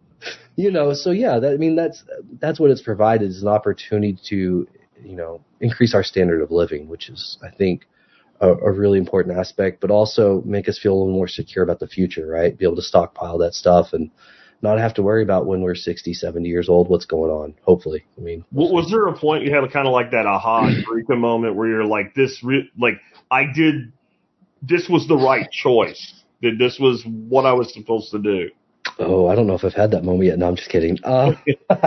[0.56, 2.04] you know, so yeah, that, I mean, that's,
[2.38, 4.68] that's what it's provided is an opportunity to,
[5.02, 7.86] you know, increase our standard of living, which is, I think,
[8.40, 11.78] a, a, really important aspect, but also make us feel a little more secure about
[11.78, 12.56] the future, right?
[12.56, 14.10] Be able to stockpile that stuff and
[14.62, 18.04] not have to worry about when we're 60, 70 years old, what's going on, hopefully.
[18.18, 21.16] I mean, was there a point you had a kind of like that aha eureka
[21.16, 23.92] moment where you're like, this, re- like, I did,
[24.62, 26.14] this was the right choice.
[26.42, 28.50] That this was what I was supposed to do.
[28.98, 30.38] Oh, I don't know if I've had that moment yet.
[30.38, 30.98] No, I'm just kidding.
[31.04, 31.32] Uh,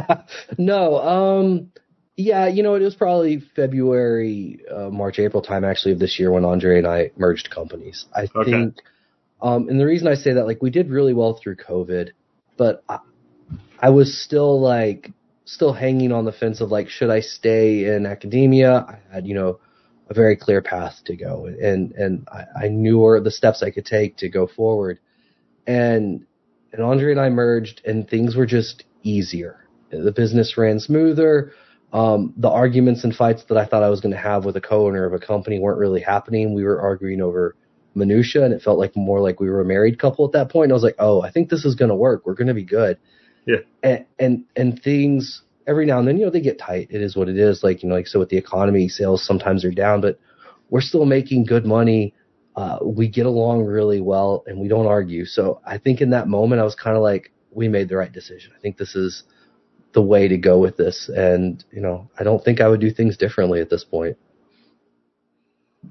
[0.60, 1.72] no, um,
[2.16, 6.32] yeah, you know, it was probably February, uh, March, April time actually of this year
[6.32, 8.06] when Andre and I merged companies.
[8.16, 8.52] I okay.
[8.52, 8.78] think,
[9.42, 12.12] um, and the reason I say that, like, we did really well through COVID,
[12.58, 13.00] but I,
[13.80, 15.12] I was still like,
[15.46, 18.86] still hanging on the fence of like, should I stay in academia?
[18.88, 19.60] I had, you know,
[20.10, 23.86] a very clear path to go and, and I, I knew the steps I could
[23.86, 25.00] take to go forward.
[25.68, 26.26] And,
[26.72, 29.66] and Andre and I merged and things were just easier.
[29.92, 31.52] The business ran smoother
[31.94, 34.62] um, the arguments and fights that I thought I was going to have with a
[34.62, 36.54] co-owner of a company weren't really happening.
[36.54, 37.56] We were arguing over
[37.94, 40.66] minutia, and it felt like more like we were a married couple at that point.
[40.66, 42.26] And I was like, oh, I think this is going to work.
[42.26, 42.98] We're going to be good.
[43.46, 43.58] Yeah.
[43.84, 46.88] And, and and things every now and then, you know, they get tight.
[46.90, 47.64] It is what it is.
[47.64, 50.20] Like you know, like so with the economy, sales sometimes are down, but
[50.70, 52.14] we're still making good money.
[52.56, 55.26] Uh, we get along really well, and we don't argue.
[55.26, 58.12] So I think in that moment, I was kind of like, we made the right
[58.12, 58.52] decision.
[58.56, 59.24] I think this is
[59.94, 61.10] the way to go with this.
[61.14, 64.18] And, you know, I don't think I would do things differently at this point.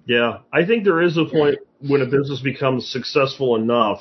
[0.07, 0.38] Yeah.
[0.53, 4.00] I think there is a point when a business becomes successful enough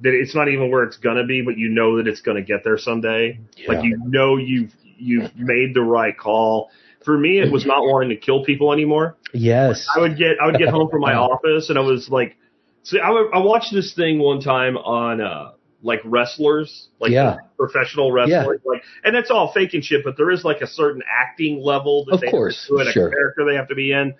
[0.00, 2.36] that it's not even where it's going to be, but you know that it's going
[2.36, 3.38] to get there someday.
[3.56, 3.68] Yeah.
[3.72, 6.70] Like you know you've, you've made the right call.
[7.04, 9.16] For me, it was not wanting to kill people anymore.
[9.32, 9.86] Yes.
[9.94, 12.36] I would get, I would get home from my office and I was like,
[12.82, 15.52] see, I, I watched this thing one time on, uh,
[15.82, 17.36] like wrestlers, like yeah.
[17.56, 18.70] professional wrestlers, yeah.
[18.70, 22.04] like, and that's all fake and shit, but there is like a certain acting level
[22.06, 23.08] that of they course, have to do sure.
[23.08, 24.14] a character they have to be in.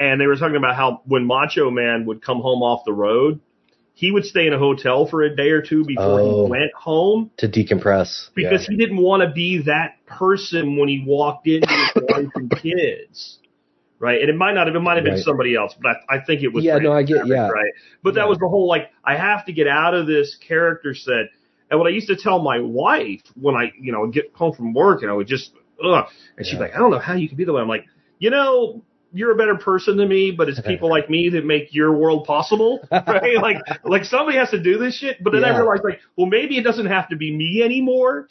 [0.00, 3.40] And they were talking about how when Macho Man would come home off the road,
[3.94, 6.72] he would stay in a hotel for a day or two before oh, he went
[6.72, 8.70] home to decompress because yeah.
[8.70, 13.40] he didn't want to be that person when he walked in with wife and kids
[13.98, 14.20] right?
[14.20, 15.22] And it might not have, it might have been right.
[15.22, 16.64] somebody else, but I, I think it was.
[16.64, 17.72] Yeah, no, I get, yeah, right.
[18.02, 18.22] But yeah.
[18.22, 21.30] that was the whole like, I have to get out of this character set.
[21.70, 24.72] And what I used to tell my wife when I, you know, get home from
[24.72, 25.52] work and I would just,
[25.84, 26.60] ugh, and she's Yeah.
[26.60, 27.60] like, I don't know how you can be the way.
[27.60, 27.84] I'm like,
[28.18, 28.82] you know,
[29.12, 32.26] you're a better person than me, but it's people like me that make your world
[32.26, 33.40] possible, right?
[33.40, 35.22] like, like somebody has to do this shit.
[35.22, 38.28] But then I realized, like, well, maybe it doesn't have to be me anymore.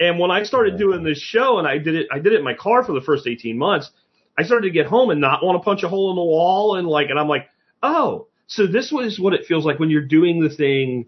[0.00, 2.44] And when I started doing this show, and I did it, I did it in
[2.44, 3.90] my car for the first 18 months.
[4.38, 6.76] I started to get home and not want to punch a hole in the wall,
[6.76, 7.48] and like, and I'm like,
[7.82, 11.06] oh, so this was what it feels like when you're doing the thing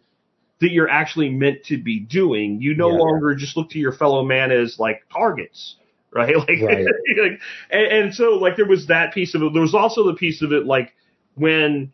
[0.61, 2.61] that you're actually meant to be doing.
[2.63, 2.93] You no Yeah.
[2.93, 5.77] longer just look to your fellow man as like targets,
[6.13, 6.37] right?
[6.37, 6.85] Like, Right.
[7.19, 9.53] like and, and so like there was that piece of it.
[9.53, 10.95] There was also the piece of it like
[11.35, 11.93] when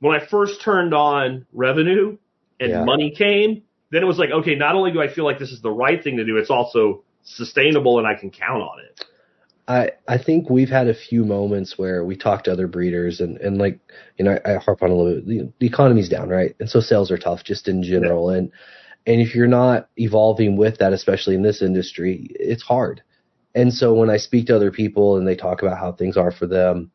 [0.00, 2.16] when I first turned on revenue
[2.60, 2.84] and Yeah.
[2.84, 5.60] money came, then it was like, okay, not only do I feel like this is
[5.60, 9.04] the right thing to do, it's also sustainable and I can count on it.
[9.68, 13.38] I I think we've had a few moments where we talk to other breeders and
[13.38, 13.78] and like
[14.18, 16.54] you know I, I harp on a little bit the, the economy's down right?
[16.58, 18.30] And so sales are tough just in general.
[18.30, 18.50] And
[19.06, 23.02] and if you're not evolving with that especially in this industry it's hard.
[23.54, 26.32] And so when I speak to other people and they talk about how things are
[26.32, 26.90] for them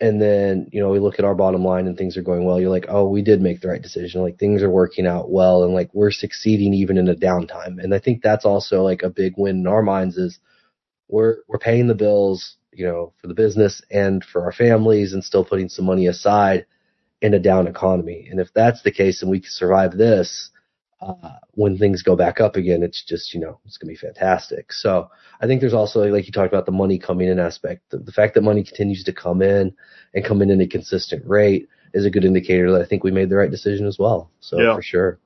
[0.00, 2.58] and then you know we look at our bottom line and things are going well
[2.58, 4.22] you're like oh we did make the right decision.
[4.22, 7.82] Like things are working out well and like we're succeeding even in a downtime.
[7.82, 10.38] And i think that's also like a big win in our minds is
[11.10, 15.24] we're we're paying the bills you know for the business and for our families and
[15.24, 16.66] still putting some money aside
[17.20, 20.50] in a down economy and if that's the case and we can survive this
[21.00, 24.06] uh, when things go back up again, it's just, you know, it's going to be
[24.06, 24.72] fantastic.
[24.72, 27.82] So I think there's also, like you talked about the money coming in aspect.
[27.90, 29.74] The, the fact that money continues to come in
[30.12, 33.10] and come in at a consistent rate is a good indicator that I think we
[33.10, 34.30] made the right decision as well.
[34.40, 34.74] So Yeah.
[34.74, 35.18] for sure.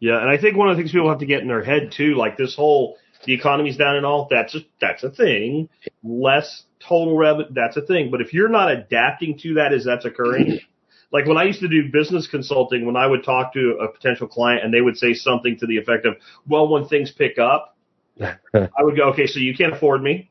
[0.00, 1.92] Yeah, and I think one of the things people have to get in their head
[1.92, 5.68] too, like this whole the economy's down and all, that's a that's a thing.
[6.02, 8.10] Less total revenue, that's a thing.
[8.10, 10.60] But if you're not adapting to that as that's occurring,
[11.12, 14.28] like when I used to do business consulting, when I would talk to a potential
[14.28, 16.14] client and they would say something to the effect of,
[16.48, 17.76] "Well, when things pick up,"
[18.20, 20.30] I would go, "Okay, so you can't afford me.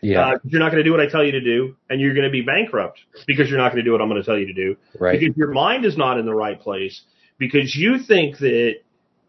[0.00, 0.28] Yeah.
[0.28, 2.26] Uh, you're not going to do what I tell you to do, and you're going
[2.26, 4.46] to be bankrupt because you're not going to do what I'm going to tell you
[4.46, 5.18] to do." right.
[5.18, 7.02] because your mind is not in the right place
[7.38, 8.74] because you think that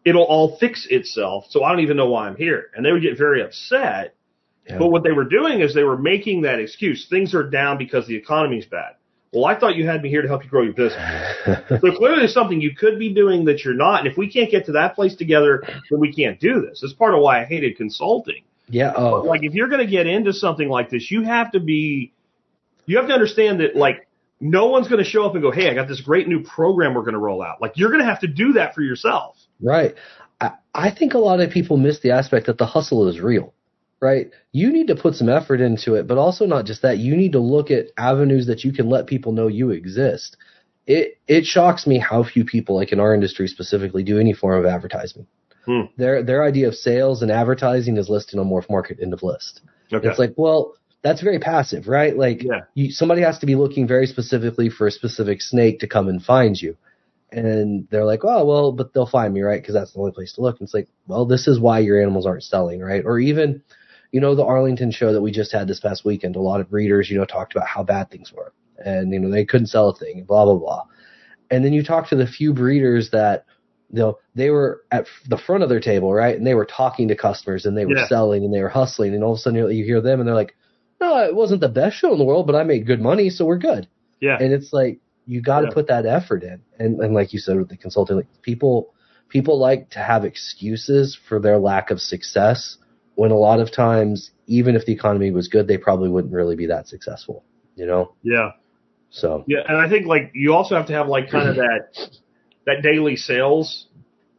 [0.05, 1.45] it'll all fix itself.
[1.49, 2.69] So I don't even know why I'm here.
[2.75, 4.15] And they would get very upset.
[4.67, 4.77] Yeah.
[4.77, 7.07] But what they were doing is they were making that excuse.
[7.09, 8.95] Things are down because the economy's bad.
[9.31, 11.35] Well, I thought you had me here to help you grow your business.
[11.69, 13.99] So clearly there's something you could be doing that you're not.
[13.99, 16.81] And if we can't get to that place together, then we can't do this.
[16.81, 18.43] That's part of why I hated consulting.
[18.67, 18.91] yeah.
[18.95, 22.11] Oh, Like if you're going to get into something like this, you have to be,
[22.85, 24.07] you have to understand that like
[24.39, 26.93] no one's going to show up and go, Hey, I got this great new program
[26.95, 27.61] we're going to roll out.
[27.61, 29.35] Like you're going to have to do that for yourself.
[29.61, 29.95] Right.
[30.39, 33.53] I, I think a lot of people miss the aspect that the hustle is real,
[33.99, 34.31] right?
[34.51, 36.97] You need to put some effort into it, but also not just that.
[36.97, 40.37] You need to look at avenues that you can let people know you exist.
[40.87, 44.59] It it shocks me how few people, like in our industry specifically, do any form
[44.59, 45.27] of advertising.
[45.65, 45.81] Hmm.
[45.97, 49.61] Their their idea of sales and advertising is listed on Morph Market end of list.
[49.91, 50.07] Okay.
[50.07, 52.15] It's like, well, that's very passive, right?
[52.17, 52.61] Like, Yeah.
[52.75, 56.21] you, somebody has to be looking very specifically for a specific snake to come and
[56.21, 56.77] find you.
[57.31, 59.61] And they're like, oh, well, but they'll find me, right?
[59.61, 60.59] Because that's the only place to look.
[60.59, 63.03] And it's like, well, this is why your animals aren't selling, right?
[63.05, 63.61] Or even,
[64.11, 66.69] you know, the Arlington show that we just had this past weekend, a lot of
[66.69, 68.53] breeders, you know, talked about how bad things were.
[68.83, 70.83] And, you know, they couldn't sell a thing, blah, blah, blah.
[71.51, 73.45] And then you talk to the few breeders that,
[73.91, 76.35] you know, they were at the front of their table, right?
[76.37, 78.07] And they were talking to customers and they were Yeah.
[78.07, 79.13] selling and they were hustling.
[79.13, 80.55] And all of a sudden you you hear them and they're like,
[81.01, 83.45] no, it wasn't the best show in the world, but I made good money, so
[83.45, 83.87] we're good.
[84.19, 84.37] yeah.
[84.39, 85.73] And it's like you got to Yeah.
[85.73, 86.61] put that effort in.
[86.79, 88.93] And and like you said with the consulting, like people
[89.29, 92.77] people like to have excuses for their lack of success
[93.15, 96.55] when a lot of times even if the economy was good, they probably wouldn't really
[96.55, 97.43] be that successful,
[97.75, 98.13] you know?
[98.23, 98.51] yeah.
[99.11, 99.59] So, Yeah.
[99.67, 102.09] And I think like you also have to have like kind of that,
[102.65, 103.87] that daily sales,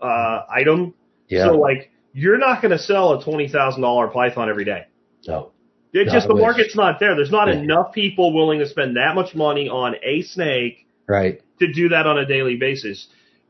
[0.01, 0.95] uh, item.
[1.28, 1.47] yeah.
[1.47, 4.87] So like you're not going to sell a $20,000 Python every day.
[5.28, 5.53] no.
[5.93, 6.43] It's just the wish.
[6.43, 7.14] market's not there.
[7.16, 11.41] There's not enough people willing to spend that much money on a snake Right.
[11.59, 13.09] to do that on a daily basis.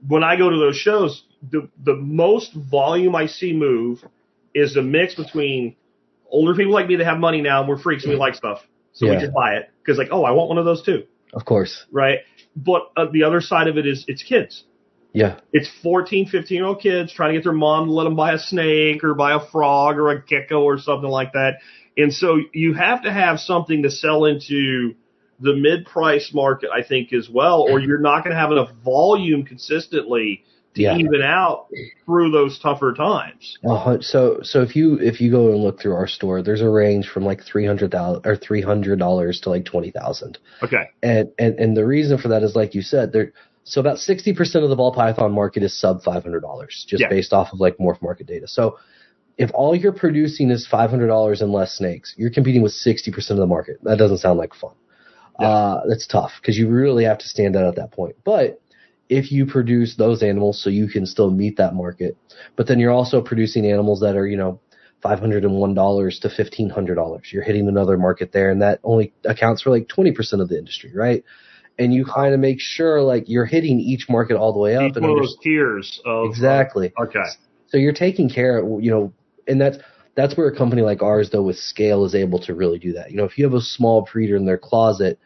[0.08, 4.02] When I go to those shows, the the most volume I see move
[4.54, 5.76] is a mix between
[6.30, 8.66] older people like me that have money now and we're freaks and we like stuff,
[8.92, 9.20] so we Yeah.
[9.20, 11.84] just buy it because like oh I want one of those too, Of course.
[11.92, 12.20] right?
[12.56, 14.64] But uh, the other side of it is it's kids.
[15.12, 15.40] Yeah.
[15.52, 18.32] It's 14, 15 year old kids trying to get their mom to let them buy
[18.32, 21.54] a snake or buy a frog or a gecko or something like that.
[21.96, 24.94] And so you have to have something to sell into
[25.40, 28.70] the mid price market, I think, as well, or you're not going to have enough
[28.84, 30.96] volume consistently to Yeah.
[30.98, 31.66] even out
[32.06, 33.58] through those tougher times.
[33.66, 36.68] Hun- so so if you if you go and look through our store, there's a
[36.68, 40.38] range from like three hundred thousand or three hundred dollars to like twenty thousand.
[40.62, 40.84] Okay.
[41.02, 43.32] And and and the reason for that is like you said, there
[43.64, 47.00] so about sixty percent of the ball python market is sub five hundred dollars, just
[47.00, 47.08] Yeah.
[47.08, 48.46] based off of like morph market data.
[48.46, 48.78] So
[49.40, 53.10] if all you're producing is five hundred dollars and less snakes, you're competing with sixty
[53.10, 53.78] percent of the market.
[53.82, 54.74] That doesn't sound like fun.
[55.40, 55.48] Yeah.
[55.48, 58.16] Uh, that's tough because you really have to stand out at that point.
[58.22, 58.60] But
[59.08, 62.18] if you produce those animals so you can still meet that market,
[62.54, 64.60] but then you're also producing animals that are, you know,
[65.02, 67.32] $501 to $1,500.
[67.32, 70.92] You're hitting another market there, and that only accounts for like 20% of the industry,
[70.94, 71.24] right?
[71.78, 74.90] And you kind of make sure like you're hitting each market all the way up.
[74.90, 76.92] Each and of those tiers of exactly.
[77.00, 77.24] Okay.
[77.68, 79.14] So you're taking care of, you know,
[79.46, 79.78] and that's
[80.16, 83.10] that's where a company like ours, though, with scale, is able to really do that.
[83.10, 85.18] You know, if you have a small breeder in their closet,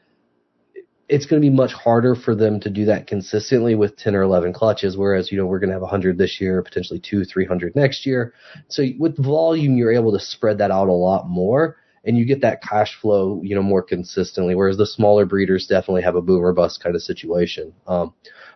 [1.09, 4.23] it's going to be much harder for them to do that consistently with 10 or
[4.23, 4.97] 11 clutches.
[4.97, 8.35] Whereas, you know, we're going to have 100 this year, potentially two, 300 next year.
[8.69, 12.43] So with volume, you're able to spread that out a lot more and you get
[12.43, 14.55] that cash flow, you know, more consistently.
[14.55, 17.73] Whereas the smaller breeders definitely have a boom or bust kind of situation.
[17.87, 18.15] Um,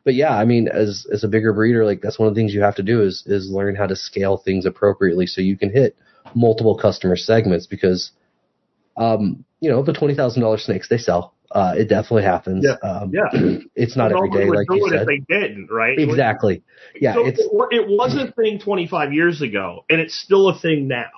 [0.08, 2.54] but yeah, I mean, as as a bigger breeder, like that's one of the things
[2.54, 5.68] you have to do is is learn how to scale things appropriately so you can
[5.70, 5.98] hit
[6.34, 8.12] multiple customer segments because,
[8.96, 11.34] um, you know, the twenty thousand dollar snakes they sell.
[11.50, 12.64] Uh, it definitely happens.
[12.64, 12.88] Yeah.
[12.88, 13.58] Um, Yeah.
[13.74, 15.06] it's not every would like you it if said.
[15.06, 15.98] they didn't, right?
[15.98, 16.62] Exactly.
[16.98, 20.58] Yeah, So it's it, it was a thing 25 years ago, and it's still a
[20.58, 21.10] thing now.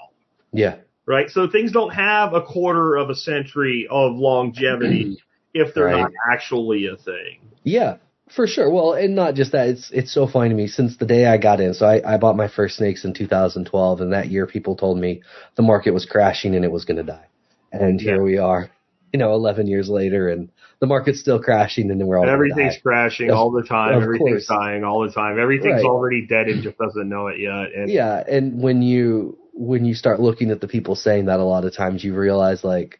[0.52, 1.30] yeah, right?
[1.30, 5.22] So things don't have a quarter of a century of longevity
[5.54, 6.00] if they're Right.
[6.00, 7.38] not actually a thing.
[7.62, 7.98] yeah,
[8.34, 8.70] for sure.
[8.70, 9.68] Well, and not just that.
[9.68, 11.74] It's it's so funny to me since the day I got in.
[11.74, 15.22] So I, I bought my first snakes in 2012, and that year people told me
[15.56, 17.26] the market was crashing and it was going to die.
[17.72, 18.68] And here we are,
[19.12, 20.50] you know, 11 years later, and
[20.80, 24.00] the market's still crashing, and we're all Everything's crashing all the time.
[24.02, 24.58] Everything's course.
[24.60, 25.38] dying all the time.
[25.38, 25.84] Everything's Right.
[25.84, 27.72] already dead and just doesn't know it yet.
[27.76, 31.44] And Yeah, and when you when you start looking at the people saying that, a
[31.44, 32.98] lot of times you realize like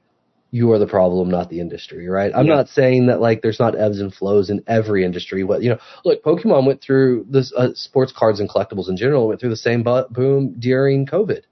[0.53, 2.33] you are the problem, not the industry, right?
[2.35, 2.57] I'm Yeah.
[2.57, 5.45] not saying that like there's not ebbs and flows in every industry.
[5.45, 9.29] What you know, look, Pokemon went through this uh, sports cards and collectibles in general
[9.29, 11.43] went through the same bu- boom during COVID.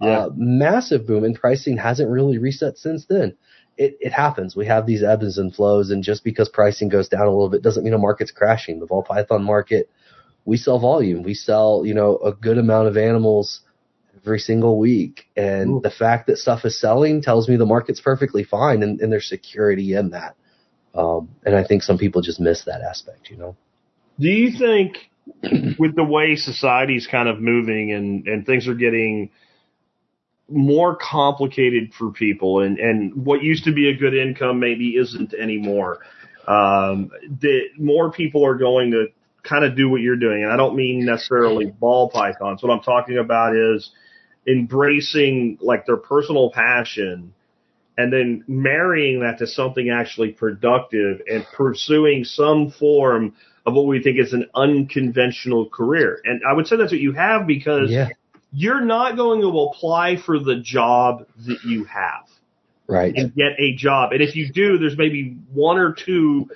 [0.00, 0.08] Yeah.
[0.26, 3.36] Uh, massive boom, and pricing hasn't really reset since then.
[3.78, 4.56] It it happens.
[4.56, 7.62] We have these ebbs and flows, and just because pricing goes down a little bit
[7.62, 8.80] doesn't mean a market's crashing.
[8.80, 9.90] The ball python market,
[10.46, 11.22] we sell volume.
[11.22, 13.60] We sell you know a good amount of animals
[14.26, 15.26] every single week.
[15.36, 15.80] And Ooh.
[15.82, 19.28] the fact that stuff is selling tells me the market's perfectly fine and, and there's
[19.28, 20.36] security in that.
[20.94, 23.56] Um, and I think some people just miss that aspect, you know?
[24.18, 25.10] do you think
[25.78, 29.30] with the way society's kind of moving and, and things are getting
[30.48, 35.34] more complicated for people and, and what used to be a good income maybe isn't
[35.34, 35.98] anymore.
[36.46, 37.10] Um,
[37.40, 39.06] that more people are going to
[39.42, 40.44] kind of do what you're doing.
[40.44, 42.62] And I don't mean necessarily ball pythons.
[42.62, 43.90] What I'm talking about is
[44.46, 47.32] embracing like their personal passion
[47.98, 53.34] and then marrying that to something actually productive and pursuing some form
[53.64, 56.20] of what we think is an unconventional career.
[56.24, 58.10] And I would say that's what you have because Yeah.
[58.52, 62.28] you're not going to apply for the job that you have
[62.86, 63.12] Right.
[63.16, 64.12] and get a job.
[64.12, 66.48] And if you do, there's maybe one or two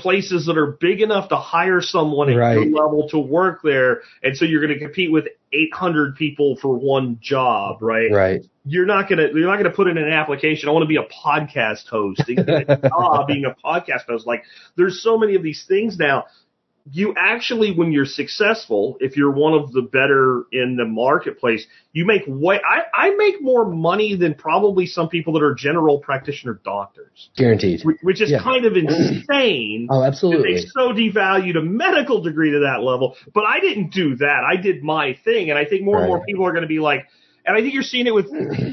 [0.00, 2.54] places that are big enough to hire someone at Right.
[2.54, 4.02] your level to work there.
[4.22, 8.10] And so you're going to compete with 800 people for one job, right?
[8.10, 8.44] Right.
[8.64, 10.68] You're not going to, you're not going to put in an application.
[10.68, 14.26] I want to be a podcast host and get a job being a podcast host.
[14.26, 14.42] Like
[14.76, 16.26] there's so many of these things now.
[16.90, 22.06] You actually, when you're successful, if you're one of the better in the marketplace, you
[22.06, 26.60] make way, I, I make more money than probably some people that are general practitioner
[26.64, 27.82] doctors, Guaranteed.
[28.02, 28.42] which, is Yeah.
[28.42, 29.88] kind of insane.
[29.90, 30.54] Oh, absolutely.
[30.54, 34.42] They so devalued a medical degree to that level, but I didn't do that.
[34.44, 36.80] I did my thing, and I think more and more people are going to be
[36.80, 37.06] like,
[37.50, 38.30] and I think you're seeing it with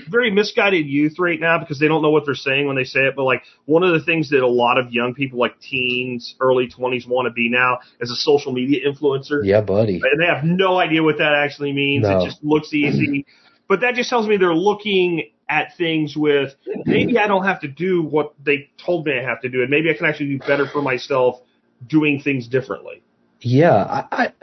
[0.07, 3.01] very misguided youth right now because they don't know what they're saying when they say
[3.01, 3.15] it.
[3.15, 6.67] But like one of the things that a lot of young people, like teens, early
[6.67, 9.43] 20s, want to be now is a social media influencer.
[9.43, 9.95] Yeah, buddy.
[9.95, 12.03] And they have no idea what that actually means.
[12.03, 12.19] No.
[12.19, 13.25] It just looks easy.
[13.67, 16.53] but that just tells me they're looking at things with
[16.85, 19.71] maybe I don't have to do what they told me I have to do, and
[19.71, 21.39] maybe I can actually do better for myself
[21.87, 23.01] doing things differently.
[23.41, 24.33] Yeah, I,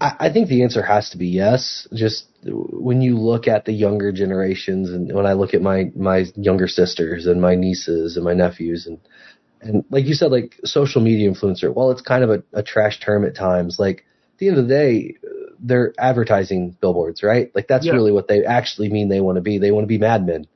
[0.00, 1.86] I I think the answer has to be yes.
[1.94, 6.26] Just when you look at the younger generations, and when I look at my my
[6.36, 8.98] younger sisters and my nieces and my nephews, and
[9.60, 11.72] and like you said, like social media influencer.
[11.74, 13.76] Well, it's kind of a, a trash term at times.
[13.78, 15.14] Like at the end of the day,
[15.60, 17.50] they're advertising billboards, right?
[17.54, 17.92] Like that's Yeah.
[17.92, 19.08] really what they actually mean.
[19.08, 19.58] They want to be.
[19.58, 20.46] They want to be Mad Men,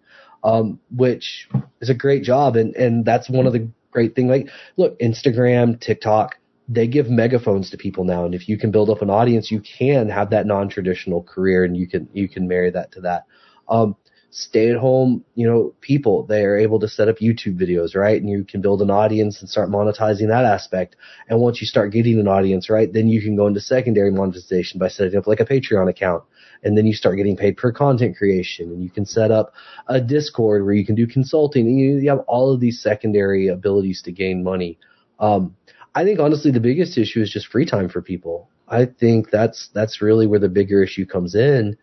[0.43, 1.49] um, which
[1.81, 4.29] is a great job, and and that's one of the great thing.
[4.29, 6.37] Like, look, Instagram, TikTok
[6.69, 9.61] they give megaphones to people now and if you can build up an audience you
[9.61, 13.25] can have that non-traditional career and you can you can marry that to that.
[13.69, 13.97] Um,
[14.31, 18.21] stay at home you know people they are able to set up youtube videos right?
[18.21, 20.97] And you can build an audience and start monetizing that aspect.
[21.29, 24.79] And once you start getting an audience right then you can go into secondary monetization
[24.79, 26.25] by setting up like a patreon account.
[26.63, 29.53] And then you start getting paid per content creation and you can set up
[29.87, 31.67] a discord where you can do consulting.
[31.67, 34.79] And you, you have all of these secondary abilities to gain money.
[35.19, 35.57] Um,
[35.97, 38.51] I think honestly the biggest issue is just free time for people.
[38.69, 41.77] I think that's that's really where the bigger issue comes in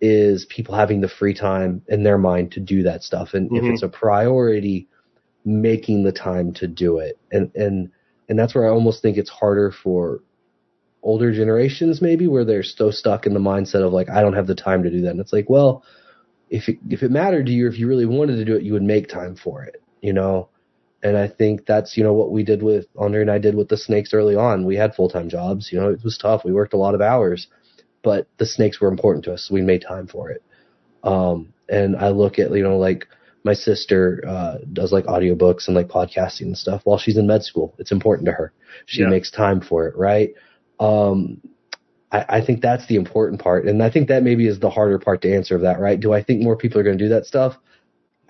[0.00, 3.58] is people having the free time in their mind to do that stuff and Mhm.
[3.58, 4.86] if it's a priority
[5.44, 7.18] making the time to do it.
[7.32, 7.90] And and
[8.28, 10.20] and that's where I almost think it's harder for
[11.02, 14.46] older generations maybe where they're so stuck in the mindset of like I don't have
[14.46, 15.10] the time to do that.
[15.10, 15.82] And it's like, well,
[16.50, 18.72] if it, if it mattered to you, if you really wanted to do it, you
[18.74, 20.50] would make time for it, you know?
[21.02, 23.68] And I think that's, you know, what we did with Andre and I did with
[23.68, 24.64] the snakes early on.
[24.64, 25.70] We had full time jobs.
[25.72, 26.44] You know, it was tough.
[26.44, 27.48] We worked a lot of hours,
[28.02, 29.46] but the snakes were important to us.
[29.48, 30.42] So we made time for it.
[31.04, 33.06] Um, and I look at, you know, like
[33.44, 37.42] my sister, uh, does like audiobooks and like podcasting and stuff while she's in med
[37.44, 37.74] school.
[37.78, 38.52] It's important to her.
[38.86, 39.08] She Yeah.
[39.08, 40.30] makes time for it, right?
[40.80, 41.40] Um,
[42.10, 43.66] I, I think that's the important part.
[43.66, 45.98] And I think that maybe is the harder part to answer of that, right?
[46.00, 47.56] Do I think more people are going to do that stuff?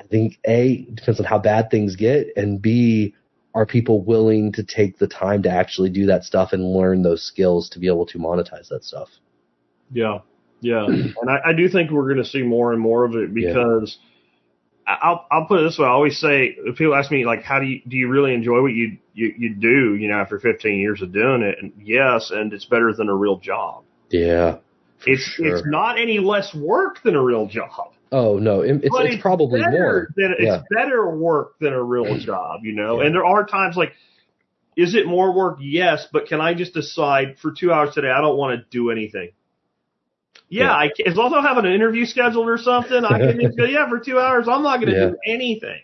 [0.06, 3.14] I think A, depends on how bad things get, and B,
[3.54, 7.24] are people willing to take the time to actually do that stuff and learn those
[7.24, 9.08] skills to be able to monetize that stuff?
[9.90, 10.18] Yeah,
[10.60, 13.34] yeah, and I, I do think we're going to see more and more of it
[13.34, 13.98] because
[14.86, 15.86] I I'll I'll put it this way.
[15.86, 18.62] I always say if people ask me like, how do you do you really enjoy
[18.62, 19.96] what you you you do?
[19.96, 23.14] You know, after 15 years of doing it, and yes, and it's better than a
[23.14, 23.84] real job.
[24.10, 24.58] Yeah.
[25.04, 25.46] It's sure.
[25.46, 27.92] it's not any less work than a real job.
[28.12, 30.08] Oh no, it- it's, but it's probably more.
[30.16, 30.56] Than, Yeah.
[30.60, 33.00] It's better work than a real job, you know.
[33.00, 33.06] Yeah.
[33.06, 33.92] And there are times like,
[34.76, 35.58] is it more work?
[35.60, 38.90] Yes, but can I just decide for two hours today I don't want to do
[38.90, 39.30] anything?
[40.48, 40.72] Yeah, Yeah.
[40.76, 43.56] I can, as long as I have an interview scheduled or something, I can just
[43.56, 45.80] go, yeah, for two hours I'm not going to do anything.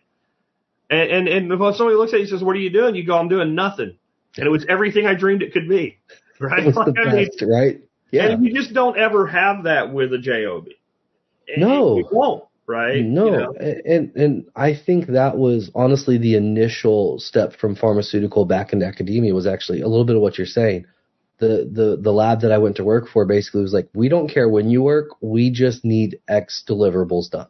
[0.91, 3.05] And and and if somebody looks at you and says, "What are you doing?" You
[3.07, 3.97] go, "I'm doing nothing,"
[4.37, 5.99] and it was everything I dreamed it could be.
[6.39, 6.67] Right?
[6.67, 7.81] It's Like, I mean, right?
[8.11, 8.27] Yeah.
[8.27, 10.67] and you just don't ever have that with a job.
[11.57, 11.99] No.
[11.99, 12.45] you won't.
[12.67, 13.05] Right?
[13.05, 13.55] No, You know?
[13.85, 19.35] and and I think that was honestly the initial step from pharmaceutical back into academia
[19.35, 20.87] was actually a little bit of what you're saying.
[21.39, 24.29] The the the lab that I went to work for basically was like, we don't
[24.29, 27.49] care when you work, we just need X deliverables done.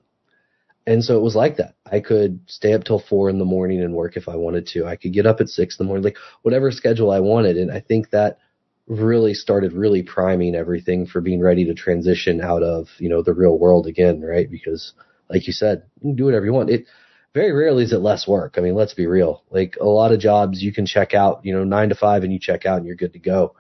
[0.87, 1.75] And so it was like that.
[1.91, 4.87] I could stay up till four in the morning and work if I wanted to.
[4.87, 7.57] I could get up at six in the morning, like whatever schedule I wanted.
[7.57, 8.39] And I think that
[8.87, 13.33] really started really priming everything for being ready to transition out of, you know, the
[13.35, 14.51] real world again, right?
[14.51, 14.93] Because
[15.31, 16.71] like you said, you can do whatever you want.
[16.71, 16.87] It
[17.35, 18.55] very rarely is it less work.
[18.59, 19.45] I mean, let's be real.
[19.51, 22.33] Like a lot of jobs you can check out, you know, nine to five and
[22.33, 23.55] you check out and you're good to go.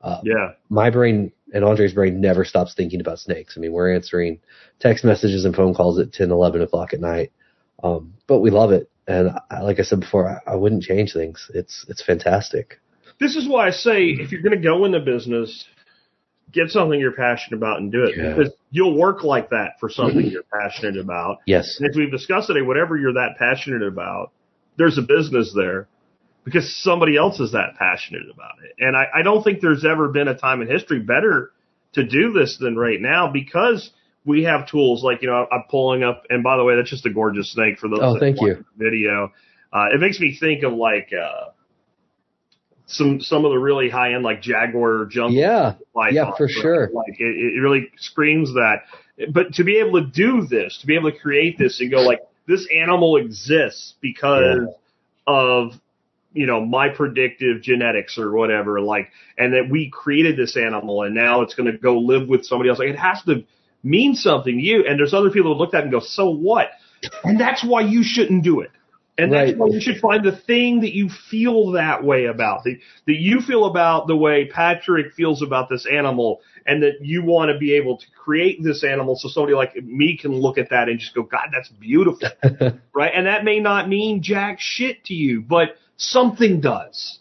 [0.00, 0.52] Uh, Yeah.
[0.70, 3.54] my brain and Andre's brain never stops thinking about snakes.
[3.56, 4.40] I mean, we're answering
[4.80, 7.32] text messages and phone calls at 10, 11 o'clock at night.
[7.82, 8.90] Um, but we love it.
[9.06, 11.50] And I, like I said before, I, I wouldn't change things.
[11.54, 12.80] It's, it's fantastic.
[13.20, 15.64] This is why I say if you're going to go into business,
[16.52, 18.34] get something you're passionate about and do it Yeah.
[18.34, 21.38] because you'll work like that for something you're passionate about.
[21.46, 21.76] Yes.
[21.80, 24.30] And as we've discussed today, whatever you're that passionate about,
[24.76, 25.88] there's a business there
[26.44, 28.72] because somebody else is that passionate about it.
[28.78, 31.50] And I, I don't think there's ever been a time in history better
[31.94, 33.90] to do this than right now because
[34.24, 37.04] we have tools like, you know, I'm pulling up, and by the way, that's just
[37.06, 38.64] a gorgeous snake for those Oh, that thank you.
[38.78, 39.32] the video.
[39.72, 41.50] Uh, it makes me think of like, uh,
[42.88, 45.74] some, some of the really high end like Jaguar jump Yeah.
[46.12, 46.54] Yeah, for right?
[46.60, 46.90] sure.
[46.92, 48.82] Like it, it really screams that.
[49.32, 52.02] But to be able to do this, to be able to create this and go
[52.02, 54.74] like, this animal exists because
[55.26, 55.72] of,
[56.32, 61.14] you know, my predictive genetics or whatever, like, and that we created this animal and
[61.14, 62.78] now it's going to go live with somebody else.
[62.78, 63.44] Like it has to
[63.82, 64.86] mean something to you.
[64.88, 66.70] And there's other people who look at it and go, so what?
[67.22, 68.70] And that's why you shouldn't do it.
[69.18, 69.58] And that's Right.
[69.58, 73.40] why you should find the thing that you feel that way about, that, that you
[73.40, 77.74] feel about the way Patrick feels about this animal, and that you want to be
[77.74, 81.14] able to create this animal so somebody like me can look at that and just
[81.14, 82.28] go, God, that's beautiful.
[82.94, 83.12] right?
[83.14, 87.18] And that may not mean jack shit to you, but something does.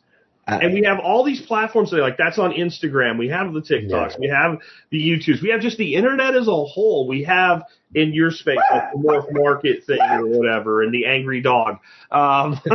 [0.48, 3.20] And we have all these platforms today, like that's on Instagram.
[3.20, 4.12] We have the TikToks.
[4.12, 4.18] Yeah.
[4.20, 4.60] We have
[4.92, 5.42] the YouTubes.
[5.42, 7.06] We have just the internet as a whole.
[7.06, 7.64] We have
[7.94, 11.80] in your space, like the Morph Market thing or whatever, and the angry dog.
[12.12, 12.60] Um,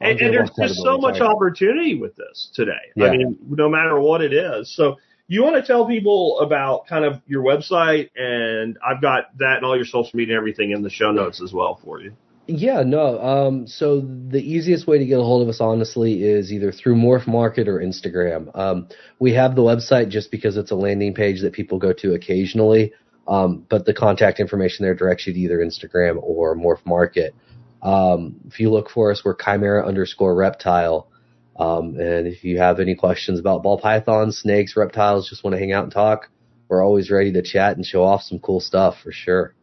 [0.00, 2.72] and, and there's just so much opportunity with this today.
[2.96, 3.06] Yeah.
[3.06, 4.74] I mean, no matter what it is.
[4.74, 4.96] So
[5.28, 9.66] you want to tell people about kind of your website, and I've got that and
[9.66, 12.14] all your social media and everything in the show notes as well for you.
[12.46, 13.20] Yeah, no.
[13.20, 16.96] Um, so the easiest way to get a hold of us, honestly, is either through
[16.96, 18.50] Morph Market or Instagram.
[18.58, 18.88] Um,
[19.20, 22.92] we have the website just because it's a landing page that people go to occasionally.
[23.28, 27.34] Um, but the contact information there directs you to either Instagram or Morph Market.
[27.80, 31.08] Um, if you look for us, we're Chimera underscore reptile.
[31.56, 35.60] Um, and if you have any questions about ball pythons, snakes, reptiles, just want to
[35.60, 36.28] hang out and talk,
[36.68, 39.54] we're always ready to chat and show off some cool stuff for sure.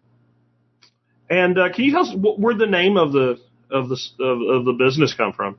[1.30, 3.40] And uh, can you tell us wh- where the name of the
[3.70, 5.58] of the of, of the business come from?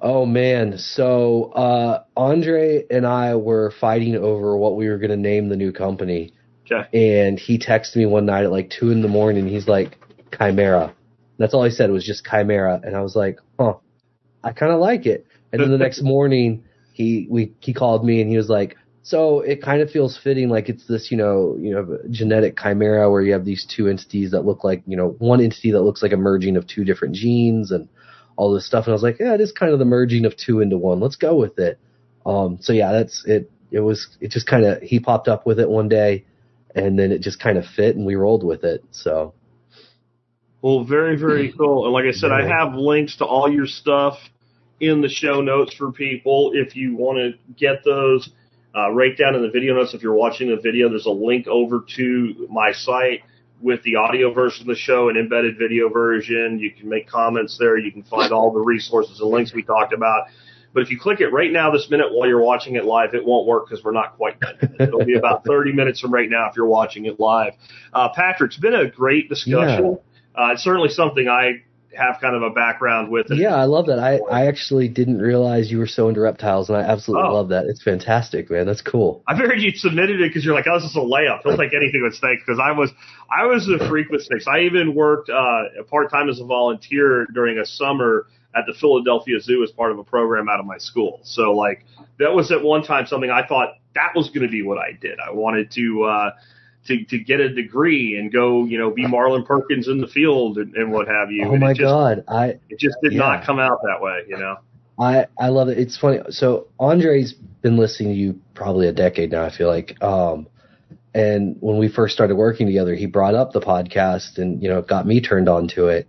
[0.00, 5.16] Oh man, so uh, Andre and I were fighting over what we were going to
[5.16, 6.34] name the new company,
[6.70, 6.86] Okay.
[7.18, 9.46] and he texted me one night at like two in the morning.
[9.48, 9.96] He's like,
[10.36, 10.94] "Chimera."
[11.38, 13.74] That's all he said it was just Chimera, and I was like, "Huh,
[14.44, 18.20] I kind of like it." And then the next morning, he we he called me
[18.20, 18.76] and he was like,
[19.06, 23.10] "So it kind of feels fitting, like it's this, you know, you know, genetic chimera
[23.10, 26.02] where you have these two entities that look like, you know, one entity that looks
[26.02, 27.88] like a merging of two different genes and."
[28.36, 28.84] all this stuff.
[28.84, 31.00] And I was like, yeah, it is kind of the merging of two into one.
[31.00, 31.78] Let's go with it.
[32.24, 33.50] Um, so yeah, that's it.
[33.70, 36.24] It was, it just kind of, he popped up with it one day
[36.74, 38.84] and then it just kind of fit and we rolled with it.
[38.90, 39.34] So
[40.62, 41.84] Well, very very cool.
[41.84, 44.18] And like I said, I have links to all your stuff
[44.78, 48.28] in the show notes for people if you want to get those.
[48.76, 51.46] Uh, right down in the video notes, if you're watching the video, there's a link
[51.46, 53.22] over to my site
[53.62, 56.58] with the audio version of the show and embedded video version.
[56.58, 57.78] You can make comments there.
[57.78, 60.26] You can find all the resources and links we talked about.
[60.74, 63.24] But if you click it right now, this minute while you're watching it live, it
[63.24, 64.58] won't work because we're not quite done.
[64.78, 67.54] It'll be about 30 minutes from right now if you're watching it live.
[67.94, 69.96] Uh, Patrick, it's been a great discussion.
[70.36, 70.48] Yeah.
[70.48, 71.62] Uh, it's certainly something I
[71.96, 73.38] have kind of a background with it.
[73.38, 73.98] Yeah, I love that.
[73.98, 77.34] I, I actually didn't realize you were so into reptiles, and I absolutely oh.
[77.34, 77.66] love that.
[77.66, 78.66] It's fantastic, man.
[78.66, 79.22] That's cool.
[79.26, 81.42] I figured you submitted it because you're like, oh, this is a layup.
[81.42, 82.90] He'll take anything with snakes because I was
[83.30, 84.46] I was a freak with snakes.
[84.46, 89.40] I even worked uh, part time as a volunteer during a summer at the Philadelphia
[89.40, 91.20] Zoo as part of a program out of my school.
[91.24, 91.84] So like
[92.18, 94.92] that was at one time something I thought that was going to be what I
[94.92, 95.18] did.
[95.20, 96.04] I wanted to.
[96.04, 96.30] uh
[96.86, 100.58] to, to get a degree and go, you know, be Marlin Perkins in the field
[100.58, 101.46] and, and what have you.
[101.46, 102.24] Oh my just, God.
[102.28, 103.18] I, it just did yeah.
[103.18, 104.56] not come out that way, you know?
[104.98, 105.78] I, I love it.
[105.78, 106.20] It's funny.
[106.30, 110.00] So Andre's been listening to you probably a decade now, I feel like.
[110.02, 110.48] Um,
[111.14, 114.82] and when we first started working together, he brought up the podcast and, you know,
[114.82, 116.08] got me turned on to it.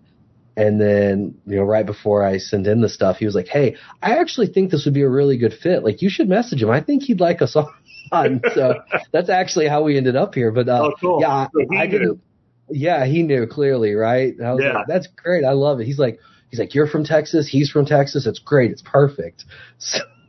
[0.55, 3.75] And then, you know, right before I sent in the stuff, he was like, Hey,
[4.01, 5.83] I actually think this would be a really good fit.
[5.83, 6.71] Like, you should message him.
[6.71, 7.71] I think he'd like us on
[8.11, 8.41] on.
[8.53, 8.75] So
[9.11, 10.51] that's actually how we ended up here.
[10.51, 11.21] But uh, oh, cool.
[11.21, 12.21] yeah, so I, I didn't.
[12.69, 14.33] Yeah, he knew clearly, right?
[14.37, 14.51] Yeah.
[14.51, 15.45] like, that's great.
[15.45, 15.85] I love it.
[15.85, 16.19] He's like,
[16.49, 17.47] he's like, you're from Texas.
[17.47, 18.27] He's from Texas.
[18.27, 18.71] It's great.
[18.71, 19.45] It's perfect.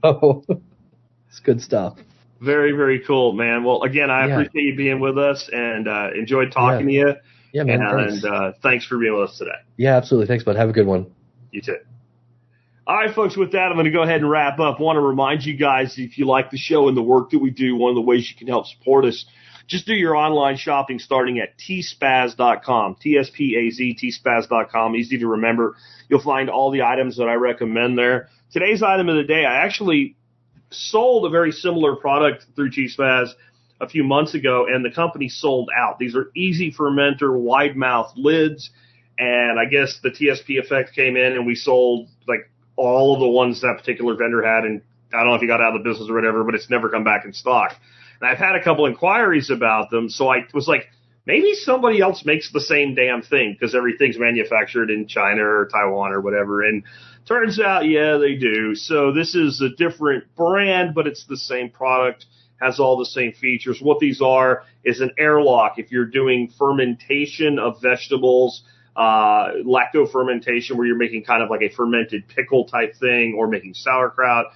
[0.00, 0.44] So
[1.28, 1.98] it's good stuff.
[2.40, 3.64] Very, very cool, man.
[3.64, 4.34] Well, again, I yeah.
[4.34, 7.04] appreciate you being with us and uh, enjoyed talking yeah.
[7.04, 7.16] to you.
[7.52, 7.82] Yeah, man.
[7.82, 8.24] And, thanks.
[8.24, 9.58] Uh, thanks for being with us today.
[9.76, 10.28] Yeah, absolutely.
[10.28, 10.54] Thanks, bud.
[10.54, 11.10] Have a good one.
[11.50, 11.78] You too.
[12.88, 14.80] All right, folks, with that, I'm going to go ahead and wrap up.
[14.80, 17.38] I want to remind you guys, if you like the show and the work that
[17.38, 19.26] we do, one of the ways you can help support us,
[19.66, 24.96] just do your online shopping starting at tspaz.com, T-S-P-A-Z, tspaz.com.
[24.96, 25.76] Easy to remember.
[26.08, 28.30] You'll find all the items that I recommend there.
[28.52, 30.16] Today's item of the day, I actually
[30.70, 33.32] sold a very similar product through T-Spaz
[33.82, 35.98] a few months ago, and the company sold out.
[35.98, 38.70] These are easy fermenter wide mouth lids,
[39.18, 43.28] and I guess the TSP effect came in, and we sold like all of the
[43.28, 44.80] ones that particular vendor had, and
[45.12, 46.88] I don't know if he got out of the business or whatever, but it's never
[46.88, 47.74] come back in stock.
[48.20, 50.88] And I've had a couple inquiries about them, so I was like,
[51.26, 56.12] maybe somebody else makes the same damn thing because everything's manufactured in China or Taiwan
[56.12, 56.62] or whatever.
[56.62, 56.84] And
[57.26, 58.74] turns out, yeah, they do.
[58.74, 62.26] So this is a different brand, but it's the same product,
[62.60, 63.80] has all the same features.
[63.80, 65.78] What these are is an airlock.
[65.78, 68.62] If you're doing fermentation of vegetables,
[68.98, 73.46] uh, lacto fermentation where you're making kind of like a fermented pickle type thing or
[73.46, 74.46] making sauerkraut.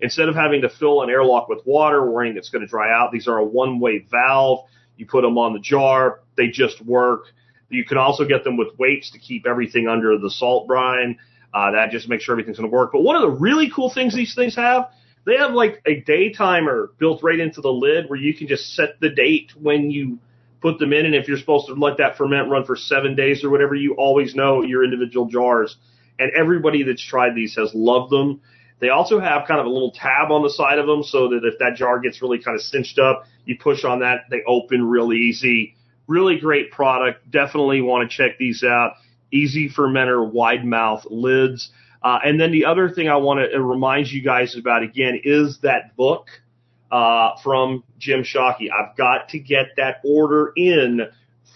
[0.00, 3.12] Instead of having to fill an airlock with water, worrying it's going to dry out,
[3.12, 4.66] these are a one-way valve.
[4.96, 7.26] You put them on the jar, they just work.
[7.68, 11.18] You can also get them with weights to keep everything under the salt brine.
[11.54, 12.90] Uh, that just makes sure everything's going to work.
[12.92, 14.90] But one of the really cool things these things have,
[15.24, 18.74] they have like a day timer built right into the lid where you can just
[18.74, 20.18] set the date when you
[20.62, 23.44] put them in, and if you're supposed to let that ferment run for seven days
[23.44, 25.76] or whatever, you always know your individual jars.
[26.18, 28.40] And everybody that's tried these has loved them.
[28.78, 31.44] They also have kind of a little tab on the side of them so that
[31.44, 34.84] if that jar gets really kind of cinched up, you push on that, they open
[34.84, 35.76] really easy.
[36.08, 37.30] Really great product.
[37.30, 38.94] Definitely want to check these out.
[39.32, 41.70] Easy fermenter wide mouth lids.
[42.02, 45.60] Uh, and then the other thing I want to remind you guys about again is
[45.62, 46.26] that book
[46.92, 48.68] uh, from Jim Shockey.
[48.70, 51.00] I've got to get that order in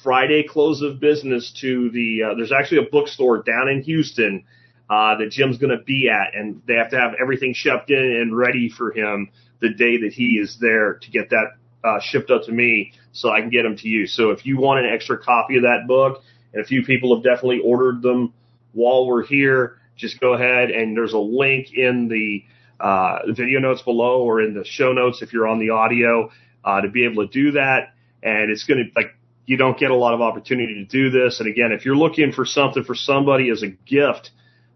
[0.02, 2.22] Friday close of business to the.
[2.22, 4.44] Uh, there's actually a bookstore down in Houston
[4.88, 7.98] uh, that Jim's going to be at, and they have to have everything shipped in
[7.98, 9.28] and ready for him
[9.60, 11.52] the day that he is there to get that
[11.84, 14.06] uh, shipped up to me so I can get them to you.
[14.06, 16.22] So if you want an extra copy of that book,
[16.52, 18.32] and a few people have definitely ordered them
[18.72, 22.44] while we're here, just go ahead and there's a link in the
[22.80, 26.30] uh, video notes below or in the show notes if you're on the audio
[26.64, 27.94] uh, to be able to do that.
[28.22, 29.14] And it's going to like
[29.46, 31.40] you don't get a lot of opportunity to do this.
[31.40, 34.30] And again, if you're looking for something for somebody as a gift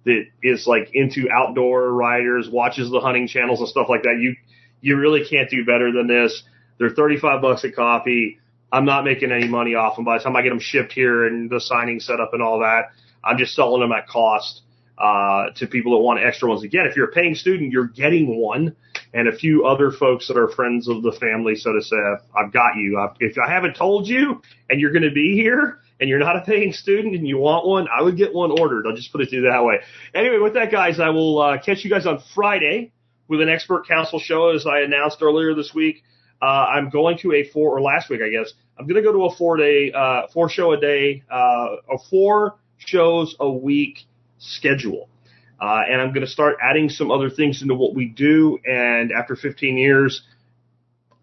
[0.05, 4.37] that is like into outdoor riders, watches the hunting channels and stuff like that, you
[4.81, 6.43] you really can't do better than this.
[6.79, 8.39] They're 35 bucks a copy.
[8.73, 10.05] I'm not making any money off them.
[10.05, 12.61] By the time I get them shipped here and the signing set up and all
[12.61, 14.63] that, I'm just selling them at cost
[15.01, 16.63] uh, to people that want extra ones.
[16.63, 18.77] Again, if you're a paying student, you're getting one,
[19.15, 21.97] and a few other folks that are friends of the family, so to say,
[22.37, 22.99] I've, got you.
[23.01, 26.37] I've, if I haven't told you, and you're going to be here, and you're not
[26.37, 28.87] a paying student, and you want one, I would get one ordered.
[28.87, 29.81] I'll just put it to you that way.
[30.15, 32.93] Anyway, with that, guys, I will uh, catch you guys on Friday
[33.27, 36.03] with an expert council show, as I announced earlier this week.
[36.43, 38.53] Uh, I'm going to a four or last week, I guess.
[38.79, 41.99] I'm going to go to a four day, uh, four show a day, uh, a
[42.11, 44.07] four shows a week
[44.41, 45.09] schedule.
[45.61, 48.59] Uh, and I'm going to start adding some other things into what we do.
[48.65, 50.23] And after 15 years,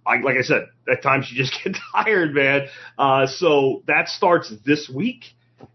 [0.06, 2.68] I, like I said, at times you just get tired, man.
[2.98, 5.26] Uh, so that starts this week.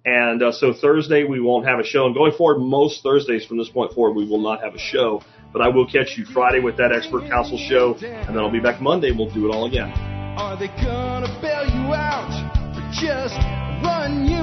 [0.05, 2.07] And uh, so Thursday we won't have a show.
[2.07, 5.23] And going forward, most Thursdays from this point forward, we will not have a show.
[5.53, 8.61] But I will catch you Friday with that expert council show, and then I'll be
[8.61, 9.11] back Monday.
[9.11, 9.91] We'll do it all again.
[10.39, 12.33] Are they gonna bail you out
[12.75, 13.37] or just
[13.85, 14.43] run you?